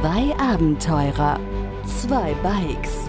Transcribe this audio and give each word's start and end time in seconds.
Zwei 0.00 0.36
Abenteurer, 0.38 1.40
zwei 1.86 2.34
Bikes, 2.42 3.08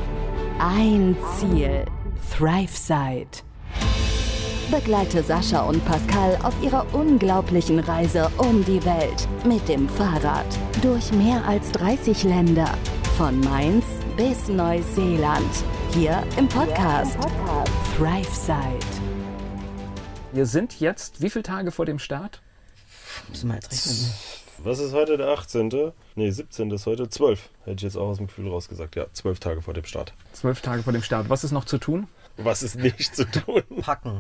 ein 0.57 1.17
Ziel. 1.35 1.83
ThriveSide. 2.31 3.27
Begleite 4.71 5.21
Sascha 5.21 5.63
und 5.63 5.83
Pascal 5.83 6.39
auf 6.43 6.53
ihrer 6.63 6.85
unglaublichen 6.93 7.79
Reise 7.79 8.31
um 8.37 8.63
die 8.63 8.83
Welt 8.85 9.27
mit 9.45 9.67
dem 9.67 9.89
Fahrrad 9.89 10.45
durch 10.81 11.11
mehr 11.11 11.43
als 11.45 11.73
30 11.73 12.23
Länder. 12.23 12.73
Von 13.17 13.41
Mainz 13.41 13.83
bis 14.15 14.47
Neuseeland. 14.47 15.65
Hier 15.93 16.23
im 16.37 16.47
Podcast, 16.47 17.17
ThriveSide. 17.97 18.85
Wir 20.31 20.45
sind 20.45 20.79
jetzt 20.79 21.21
wie 21.21 21.29
viele 21.29 21.43
Tage 21.43 21.71
vor 21.71 21.85
dem 21.85 21.99
Start? 21.99 22.41
Müssen 23.27 23.49
wir 23.49 23.55
jetzt 23.55 23.71
rechnen. 23.73 24.46
Was 24.63 24.79
ist 24.79 24.93
heute 24.93 25.17
der 25.17 25.27
18.? 25.29 25.91
Nee, 26.15 26.31
17. 26.31 26.71
ist 26.71 26.85
heute 26.87 27.09
12. 27.09 27.49
Hätte 27.63 27.75
ich 27.75 27.81
jetzt 27.83 27.95
auch 27.95 28.07
aus 28.07 28.17
dem 28.17 28.27
Gefühl 28.27 28.49
rausgesagt. 28.49 28.95
Ja, 28.95 29.05
12 29.13 29.39
Tage 29.39 29.61
vor 29.61 29.73
dem 29.73 29.85
Start. 29.85 30.13
Zwölf 30.33 30.61
Tage 30.61 30.83
vor 30.83 30.93
dem 30.93 31.03
Start. 31.03 31.29
Was 31.29 31.43
ist 31.43 31.51
noch 31.51 31.65
zu 31.65 31.77
tun? 31.77 32.07
Was 32.37 32.63
ist 32.63 32.75
nicht 32.75 33.15
zu 33.15 33.29
tun? 33.29 33.63
Packen. 33.81 34.19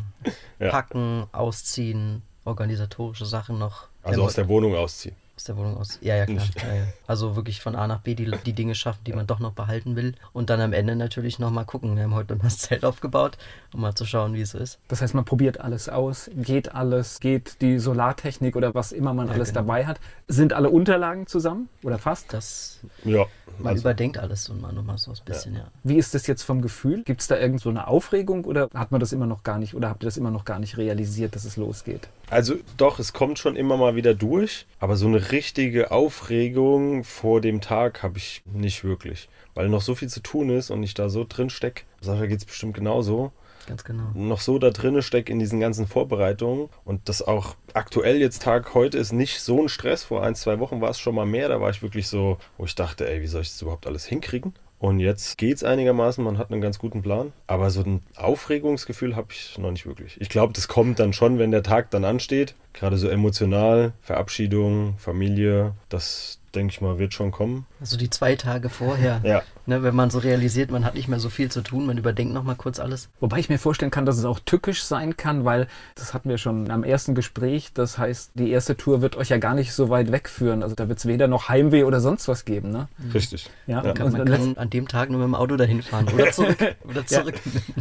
Ja. 0.59 0.69
Packen, 0.69 1.25
ausziehen, 1.31 2.21
organisatorische 2.45 3.25
Sachen 3.25 3.57
noch. 3.57 3.87
Also 4.03 4.23
aus 4.23 4.35
der 4.35 4.47
Wohnung 4.47 4.75
ausziehen. 4.75 5.15
Aus 5.37 5.43
der 5.43 5.55
Wohnung 5.55 5.77
aus. 5.77 5.99
Ja, 6.01 6.15
ja, 6.15 6.25
klar. 6.25 6.43
Ja, 6.67 6.75
ja. 6.75 6.83
Also 7.05 7.35
wirklich 7.35 7.61
von 7.61 7.75
A 7.75 7.85
nach 7.85 7.99
B 8.01 8.15
die, 8.15 8.31
die 8.45 8.53
Dinge 8.53 8.73
schaffen, 8.73 8.99
die 9.05 9.13
man 9.13 9.27
doch 9.27 9.39
noch 9.39 9.53
behalten 9.53 9.95
will. 9.95 10.15
Und 10.33 10.49
dann 10.49 10.59
am 10.59 10.73
Ende 10.73 10.95
natürlich 10.95 11.37
nochmal 11.37 11.63
gucken. 11.65 11.95
Wir 11.95 12.03
haben 12.03 12.15
heute 12.15 12.35
noch 12.35 12.43
das 12.43 12.57
Zelt 12.57 12.83
aufgebaut, 12.83 13.37
um 13.71 13.81
mal 13.81 13.93
zu 13.93 14.05
schauen, 14.05 14.33
wie 14.33 14.41
es 14.41 14.55
ist. 14.55 14.79
Das 14.87 15.01
heißt, 15.01 15.13
man 15.13 15.25
probiert 15.25 15.61
alles 15.61 15.89
aus, 15.89 16.29
geht 16.35 16.73
alles, 16.73 17.19
geht 17.19 17.61
die 17.61 17.77
Solartechnik 17.77 18.55
oder 18.55 18.73
was 18.73 18.91
immer 18.91 19.13
man 19.13 19.27
Ja, 19.27 19.33
alles 19.33 19.49
genau. 19.49 19.61
dabei 19.61 19.85
hat. 19.85 19.99
Sind 20.27 20.53
alle 20.53 20.71
Unterlagen 20.71 21.27
zusammen 21.27 21.69
oder 21.83 21.99
fast? 21.99 22.33
Das, 22.33 22.79
Ja. 23.05 23.25
man 23.59 23.67
Also, 23.73 23.81
überdenkt 23.81 24.17
alles 24.17 24.49
und 24.49 24.59
mal 24.59 24.73
nochmal 24.73 24.97
so 24.97 25.11
ein 25.11 25.17
bisschen, 25.23 25.55
ja. 25.55 25.67
Wie 25.83 25.97
ist 25.97 26.15
das 26.15 26.25
jetzt 26.25 26.41
vom 26.41 26.63
Gefühl? 26.63 27.03
Gibt 27.03 27.21
es 27.21 27.27
da 27.27 27.37
irgend 27.37 27.61
so 27.61 27.69
eine 27.69 27.87
Aufregung 27.87 28.43
oder 28.45 28.69
hat 28.73 28.91
man 28.91 28.99
das 28.99 29.13
immer 29.13 29.27
noch 29.27 29.43
gar 29.43 29.59
nicht 29.59 29.75
oder 29.75 29.89
habt 29.89 30.03
ihr 30.03 30.07
das 30.07 30.17
immer 30.17 30.31
noch 30.31 30.45
gar 30.45 30.57
nicht 30.57 30.77
realisiert, 30.77 31.35
dass 31.35 31.45
es 31.45 31.57
losgeht? 31.57 32.07
Also 32.29 32.55
doch, 32.77 32.99
es 32.99 33.13
kommt 33.13 33.39
schon 33.39 33.55
immer 33.55 33.77
mal 33.77 33.95
wieder 33.95 34.13
durch. 34.13 34.65
Aber 34.79 34.95
so 34.95 35.07
eine 35.07 35.31
richtige 35.31 35.91
Aufregung 35.91 37.03
vor 37.03 37.41
dem 37.41 37.61
Tag 37.61 38.03
habe 38.03 38.17
ich 38.17 38.43
nicht 38.45 38.83
wirklich. 38.83 39.29
Weil 39.53 39.69
noch 39.69 39.81
so 39.81 39.95
viel 39.95 40.09
zu 40.09 40.21
tun 40.21 40.49
ist 40.49 40.69
und 40.69 40.83
ich 40.83 40.93
da 40.93 41.09
so 41.09 41.25
drin 41.27 41.49
stecke. 41.49 41.83
Sascha 42.01 42.25
geht 42.25 42.39
es 42.39 42.45
bestimmt 42.45 42.75
genauso. 42.75 43.31
Ganz 43.67 43.83
genau. 43.83 44.11
noch 44.13 44.39
so 44.39 44.59
da 44.59 44.69
drinne 44.69 45.01
stecke 45.01 45.29
in 45.29 45.39
diesen 45.39 45.59
ganzen 45.59 45.87
Vorbereitungen 45.87 46.69
und 46.85 47.09
das 47.09 47.21
auch 47.21 47.55
aktuell 47.73 48.15
jetzt 48.15 48.41
Tag 48.41 48.73
heute 48.73 48.97
ist 48.97 49.11
nicht 49.11 49.41
so 49.41 49.63
ein 49.63 49.67
Stress. 49.67 50.05
Vor 50.05 50.23
ein, 50.23 50.35
zwei 50.35 50.59
Wochen 50.59 50.79
war 50.79 50.89
es 50.89 50.99
schon 50.99 51.15
mal 51.15 51.25
mehr. 51.25 51.49
Da 51.49 51.59
war 51.59 51.69
ich 51.69 51.81
wirklich 51.81 52.07
so, 52.07 52.37
wo 52.57 52.63
ich 52.63 52.75
dachte, 52.75 53.09
ey, 53.09 53.21
wie 53.21 53.27
soll 53.27 53.41
ich 53.41 53.49
das 53.49 53.61
überhaupt 53.61 53.85
alles 53.85 54.05
hinkriegen? 54.05 54.53
Und 54.79 54.99
jetzt 54.99 55.37
geht's 55.37 55.63
einigermaßen, 55.63 56.23
man 56.23 56.37
hat 56.37 56.51
einen 56.51 56.61
ganz 56.61 56.77
guten 56.77 57.01
Plan. 57.01 57.33
Aber 57.47 57.71
so 57.71 57.81
ein 57.81 58.01
Aufregungsgefühl 58.15 59.15
habe 59.15 59.29
ich 59.31 59.57
noch 59.57 59.71
nicht 59.71 59.87
wirklich. 59.87 60.19
Ich 60.21 60.29
glaube, 60.29 60.53
das 60.53 60.67
kommt 60.67 60.99
dann 60.99 61.13
schon, 61.13 61.39
wenn 61.39 61.51
der 61.51 61.63
Tag 61.63 61.89
dann 61.89 62.05
ansteht. 62.05 62.53
Gerade 62.73 62.97
so 62.97 63.09
emotional, 63.09 63.93
Verabschiedung, 64.01 64.95
Familie, 64.99 65.73
das 65.89 66.36
denke 66.57 66.73
ich 66.73 66.81
mal, 66.81 66.99
wird 66.99 67.13
schon 67.13 67.31
kommen. 67.31 67.65
Also 67.79 67.95
die 67.97 68.09
zwei 68.09 68.35
Tage 68.35 68.69
vorher, 68.69 69.21
Ja. 69.23 69.41
ne, 69.65 69.83
wenn 69.83 69.95
man 69.95 70.09
so 70.09 70.19
realisiert, 70.19 70.71
man 70.71 70.83
hat 70.83 70.95
nicht 70.95 71.07
mehr 71.07 71.19
so 71.19 71.29
viel 71.29 71.49
zu 71.49 71.61
tun, 71.61 71.85
man 71.85 71.97
überdenkt 71.97 72.33
nochmal 72.33 72.55
kurz 72.55 72.79
alles. 72.79 73.09
Wobei 73.19 73.39
ich 73.39 73.47
mir 73.49 73.59
vorstellen 73.59 73.91
kann, 73.91 74.05
dass 74.05 74.17
es 74.17 74.25
auch 74.25 74.39
tückisch 74.39 74.83
sein 74.83 75.15
kann, 75.15 75.45
weil 75.45 75.67
das 75.95 76.13
hatten 76.13 76.29
wir 76.29 76.37
schon 76.37 76.69
am 76.71 76.83
ersten 76.83 77.15
Gespräch. 77.15 77.71
Das 77.73 77.97
heißt, 77.97 78.31
die 78.33 78.49
erste 78.51 78.75
Tour 78.75 79.01
wird 79.01 79.15
euch 79.15 79.29
ja 79.29 79.37
gar 79.37 79.53
nicht 79.53 79.71
so 79.73 79.89
weit 79.89 80.11
wegführen. 80.11 80.63
Also 80.63 80.75
da 80.75 80.89
wird 80.89 80.99
es 80.99 81.05
weder 81.05 81.27
noch 81.27 81.47
Heimweh 81.49 81.83
oder 81.83 82.01
sonst 82.01 82.27
was 82.27 82.43
geben. 82.43 82.71
Ne? 82.71 82.87
Richtig. 83.13 83.49
Ja, 83.67 83.83
Ja. 83.85 83.93
Man 84.03 84.15
letzt- 84.27 84.27
kann 84.43 84.57
an 84.57 84.69
dem 84.69 84.87
Tag 84.87 85.09
nur 85.09 85.19
mit 85.19 85.27
dem 85.27 85.35
Auto 85.35 85.55
dahin 85.55 85.81
fahren 85.81 86.07
oder 86.13 86.31
zurück. 86.31 86.57
Oder 86.89 87.05
zurück. 87.05 87.35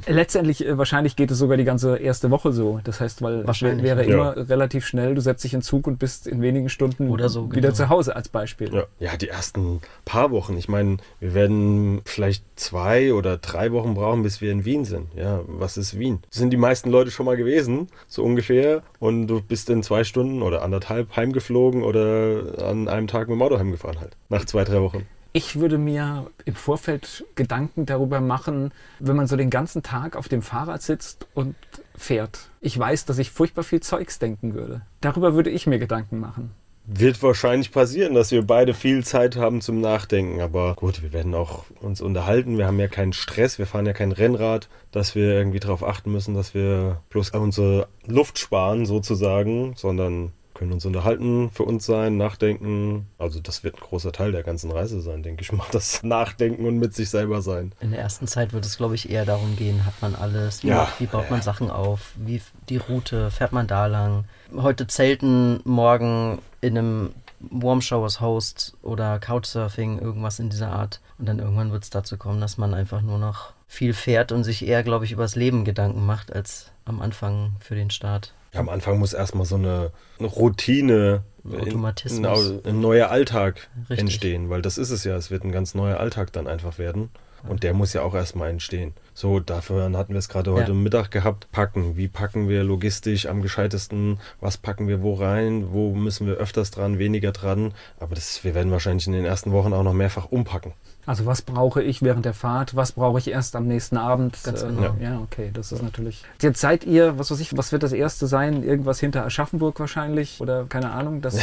Letztendlich, 0.07 0.67
äh, 0.67 0.77
wahrscheinlich 0.79 1.17
geht 1.17 1.31
es 1.31 1.39
sogar 1.39 1.57
die 1.57 1.65
ganze 1.65 1.97
erste 1.97 2.31
Woche 2.31 2.53
so. 2.53 2.81
Das 2.85 3.01
heißt, 3.01 3.23
weil 3.23 3.41
es 3.41 3.47
Wahrscheinlich, 3.47 3.85
wäre 3.85 4.05
ja. 4.07 4.15
immer 4.15 4.49
relativ 4.49 4.87
schnell, 4.87 5.15
du 5.15 5.21
setzt 5.21 5.45
dich 5.45 5.55
in 5.55 5.61
den 5.61 5.65
Zug 5.65 5.87
und 5.87 5.99
bist 5.99 6.27
in 6.27 6.43
wenigen 6.43 6.69
Stunden 6.69 7.09
Oder 7.09 7.29
so, 7.29 7.51
wieder 7.51 7.63
genau. 7.63 7.75
zu 7.75 7.89
Hause 7.89 8.15
als 8.17 8.29
Beispiel. 8.29 8.66
Ja. 8.73 8.85
ja, 8.99 9.17
die 9.17 9.29
ersten 9.29 9.81
paar 10.05 10.31
Wochen. 10.31 10.57
Ich 10.57 10.69
meine, 10.69 10.99
wir 11.21 11.35
werden 11.35 12.01
vielleicht 12.05 12.45
zwei 12.57 13.13
oder 13.13 13.37
drei 13.37 13.73
Wochen 13.73 13.95
brauchen, 13.95 14.23
bis 14.23 14.41
wir 14.41 14.53
in 14.53 14.65
Wien 14.65 14.85
sind. 14.85 15.09
Ja, 15.15 15.41
was 15.47 15.77
ist 15.77 15.99
Wien? 15.99 16.21
Das 16.31 16.39
sind 16.39 16.51
die 16.51 16.57
meisten 16.57 16.91
Leute 16.91 17.11
schon 17.11 17.27
mal 17.27 17.37
gewesen, 17.37 17.89
so 18.09 18.23
ungefähr. 18.23 18.83
Und 18.99 19.27
du 19.27 19.41
bist 19.41 19.71
in 19.71 19.83
zwei 19.83 20.05
Stunden 20.05 20.43
oder 20.43 20.63
anderthalb 20.63 21.17
heimgeflogen 21.17 21.83
oder 21.83 22.69
an 22.69 22.89
einem 22.89 23.07
Tag 23.07 23.29
mit 23.29 23.37
dem 23.37 23.43
Auto 23.43 23.59
heimgefahren 23.59 24.01
halt. 24.01 24.17
Nach 24.29 24.45
zwei, 24.45 24.65
drei 24.65 24.81
Wochen. 24.81 25.07
Ich 25.37 25.61
würde 25.61 25.77
mir 25.77 26.31
im 26.47 26.55
Vorfeld 26.55 27.27
Gedanken 27.35 27.85
darüber 27.85 28.23
machen, 28.23 28.73
wenn 29.01 29.17
man 29.17 29.27
so 29.27 29.37
den 29.37 29.51
ganzen 29.51 29.83
Tag 29.83 30.17
auf 30.17 30.29
dem 30.29 30.41
Fahrrad 30.41 30.81
sitzt 30.81 31.27
und 31.35 31.55
fährt. 31.95 32.49
Ich 32.63 32.79
weiß, 32.79 33.05
dass 33.05 33.19
ich 33.19 33.31
furchtbar 33.31 33.63
viel 33.63 33.81
Zeugs 33.81 34.19
denken 34.19 34.55
würde. 34.55 34.81
Darüber 35.03 35.35
würde 35.35 35.51
ich 35.51 35.67
mir 35.67 35.79
Gedanken 35.79 36.21
machen. 36.21 36.53
Wird 36.89 37.21
wahrscheinlich 37.23 37.73
passieren, 37.73 38.15
dass 38.15 38.31
wir 38.31 38.47
beide 38.47 38.73
viel 38.73 39.05
Zeit 39.05 39.37
haben 39.37 39.61
zum 39.61 39.81
Nachdenken. 39.81 40.41
Aber 40.41 40.75
gut, 40.75 41.03
wir 41.03 41.13
werden 41.13 41.35
auch 41.35 41.65
uns 41.81 42.01
unterhalten. 42.01 42.59
Wir 42.59 42.67
haben 42.67 42.79
ja 42.79 42.87
keinen 42.87 43.13
Stress. 43.13 43.59
Wir 43.59 43.67
fahren 43.67 43.87
ja 43.87 43.93
kein 43.93 44.13
Rennrad, 44.13 44.69
dass 44.93 45.15
wir 45.17 45.25
irgendwie 45.35 45.59
darauf 45.61 45.83
achten 45.83 46.13
müssen, 46.13 46.35
dass 46.35 46.55
wir 46.55 47.01
bloß 47.11 47.31
unsere 47.31 47.89
Luft 48.07 48.39
sparen 48.39 48.87
sozusagen, 48.87 49.75
sondern 49.77 50.33
können 50.55 50.73
uns 50.73 50.87
unterhalten, 50.87 51.51
für 51.51 51.65
uns 51.65 51.85
sein, 51.85 52.17
nachdenken. 52.17 53.07
Also 53.19 53.41
das 53.41 53.63
wird 53.63 53.75
ein 53.77 53.81
großer 53.81 54.11
Teil 54.13 54.33
der 54.33 54.43
ganzen 54.43 54.71
Reise 54.71 55.01
sein, 55.01 55.23
denke 55.23 55.43
ich 55.43 55.53
mal. 55.53 55.67
Das 55.73 56.03
Nachdenken 56.03 56.67
und 56.67 56.79
mit 56.79 56.95
sich 56.95 57.11
selber 57.11 57.43
sein. 57.43 57.73
In 57.81 57.91
der 57.91 58.01
ersten 58.01 58.27
Zeit 58.27 58.53
wird 58.55 58.65
es, 58.65 58.79
glaube 58.79 58.95
ich, 58.95 59.11
eher 59.11 59.27
darum 59.27 59.57
gehen, 59.57 59.85
hat 59.85 59.95
man 60.01 60.15
alles, 60.15 60.63
wie, 60.63 60.69
Ja. 60.69 60.89
wie 60.99 61.07
baut 61.07 61.31
man 61.31 61.43
Sachen 61.43 61.71
auf, 61.71 62.13
wie 62.17 62.41
die 62.71 62.79
Route, 62.79 63.31
fährt 63.31 63.53
man 63.53 63.67
da 63.67 63.87
lang. 63.87 64.25
Heute 64.57 64.87
zelten, 64.87 65.61
morgen 65.65 66.39
in 66.67 66.77
einem 66.79 67.11
Warm 67.41 67.81
Showers 67.81 68.21
Host 68.21 68.77
oder 68.83 69.19
Couchsurfing, 69.19 69.99
irgendwas 69.99 70.39
in 70.39 70.49
dieser 70.51 70.73
Art. 70.73 71.01
Und 71.19 71.27
dann 71.29 71.39
irgendwann 71.39 71.73
wird 71.73 71.85
es 71.85 71.91
dazu 71.91 72.17
kommen, 72.17 72.41
dass 72.41 72.59
man 72.59 72.75
einfach 72.75 73.03
nur 73.03 73.19
noch 73.19 73.53
viel 73.69 73.93
fährt 73.95 74.33
und 74.33 74.45
sich 74.45 74.67
eher, 74.67 74.83
glaube 74.83 75.05
ich, 75.05 75.13
übers 75.13 75.37
Leben 75.37 75.65
Gedanken 75.65 76.07
macht, 76.07 76.33
als 76.33 76.71
am 76.85 77.01
Anfang 77.01 77.53
für 77.61 77.75
den 77.75 77.91
Start. 77.91 78.33
Ja, 78.53 78.61
am 78.61 78.69
Anfang 78.69 78.99
muss 78.99 79.13
erstmal 79.13 79.45
so 79.45 79.57
eine, 79.57 79.91
eine 80.19 80.29
Routine, 80.29 81.23
Ein 81.45 81.61
Automatismus. 81.61 82.51
ein, 82.51 82.61
ein 82.65 82.81
neuer 82.81 83.11
Alltag 83.11 83.69
Richtig. 83.81 83.99
entstehen, 83.99 84.51
weil 84.51 84.63
das 84.63 84.79
ist 84.79 84.91
es 84.91 85.05
ja. 85.05 85.15
Es 85.17 85.31
wird 85.31 85.45
ein 85.45 85.53
ganz 85.53 85.75
neuer 85.75 85.99
Alltag 86.01 86.33
dann 86.33 86.47
einfach 86.47 86.79
werden. 86.79 87.11
Und 87.49 87.63
der 87.63 87.75
muss 87.75 87.93
ja 87.93 88.03
auch 88.03 88.15
erstmal 88.15 88.51
entstehen. 88.51 88.95
So, 89.15 89.41
dafür 89.41 89.91
hatten 89.93 90.13
wir 90.13 90.19
es 90.19 90.29
gerade 90.29 90.53
heute 90.53 90.73
Ja. 90.73 90.75
Mittag 90.77 91.11
gehabt. 91.11 91.49
Packen. 91.53 91.97
Wie 91.97 92.09
packen 92.09 92.49
wir 92.49 92.65
logistisch 92.65 93.27
am 93.27 93.43
gescheitesten? 93.43 94.19
Was 94.41 94.57
packen 94.57 94.89
wir 94.89 95.03
wo 95.03 95.15
rein? 95.15 95.73
Wo 95.73 95.95
müssen 95.95 96.27
wir 96.27 96.35
öfters 96.35 96.71
dran, 96.71 96.99
weniger 96.99 97.33
dran? 97.33 97.73
Aber 97.99 98.15
das, 98.15 98.45
wir 98.45 98.55
werden 98.55 98.73
wahrscheinlich 98.73 99.07
in 99.07 99.13
den 99.13 99.25
ersten 99.25 99.53
Wochen 99.53 99.73
auch 99.73 99.83
noch 99.83 99.95
mehrfach 99.95 100.27
umpacken. 100.27 100.73
Also 101.07 101.25
was 101.25 101.43
brauche 101.43 101.83
ich 101.83 102.03
während 102.03 102.25
der 102.25 102.35
Fahrt? 102.35 102.75
Was 102.75 102.93
brauche 102.93 103.19
ich 103.19 103.29
erst 103.29 103.55
am 103.55 103.67
nächsten 103.69 103.97
Abend? 103.97 104.37
Ganz 104.43 104.63
Äh, 104.63 104.67
genau. 104.67 104.97
Ja, 105.01 105.21
okay, 105.21 105.51
das 105.53 105.71
ist 105.71 105.83
natürlich. 105.83 106.25
Jetzt 106.43 106.61
seid 106.61 106.85
ihr, 106.85 107.17
was 107.19 107.31
weiß 107.31 107.39
ich, 107.41 107.57
was 107.57 107.71
wird 107.71 107.85
das 107.85 107.93
erste 107.93 108.27
sein? 108.27 108.65
Irgendwas 108.65 108.99
hinter 108.99 109.25
Aschaffenburg 109.25 109.79
wahrscheinlich 109.79 110.41
oder 110.41 110.65
keine 110.69 110.91
Ahnung. 110.91 111.23
Das, 111.23 111.39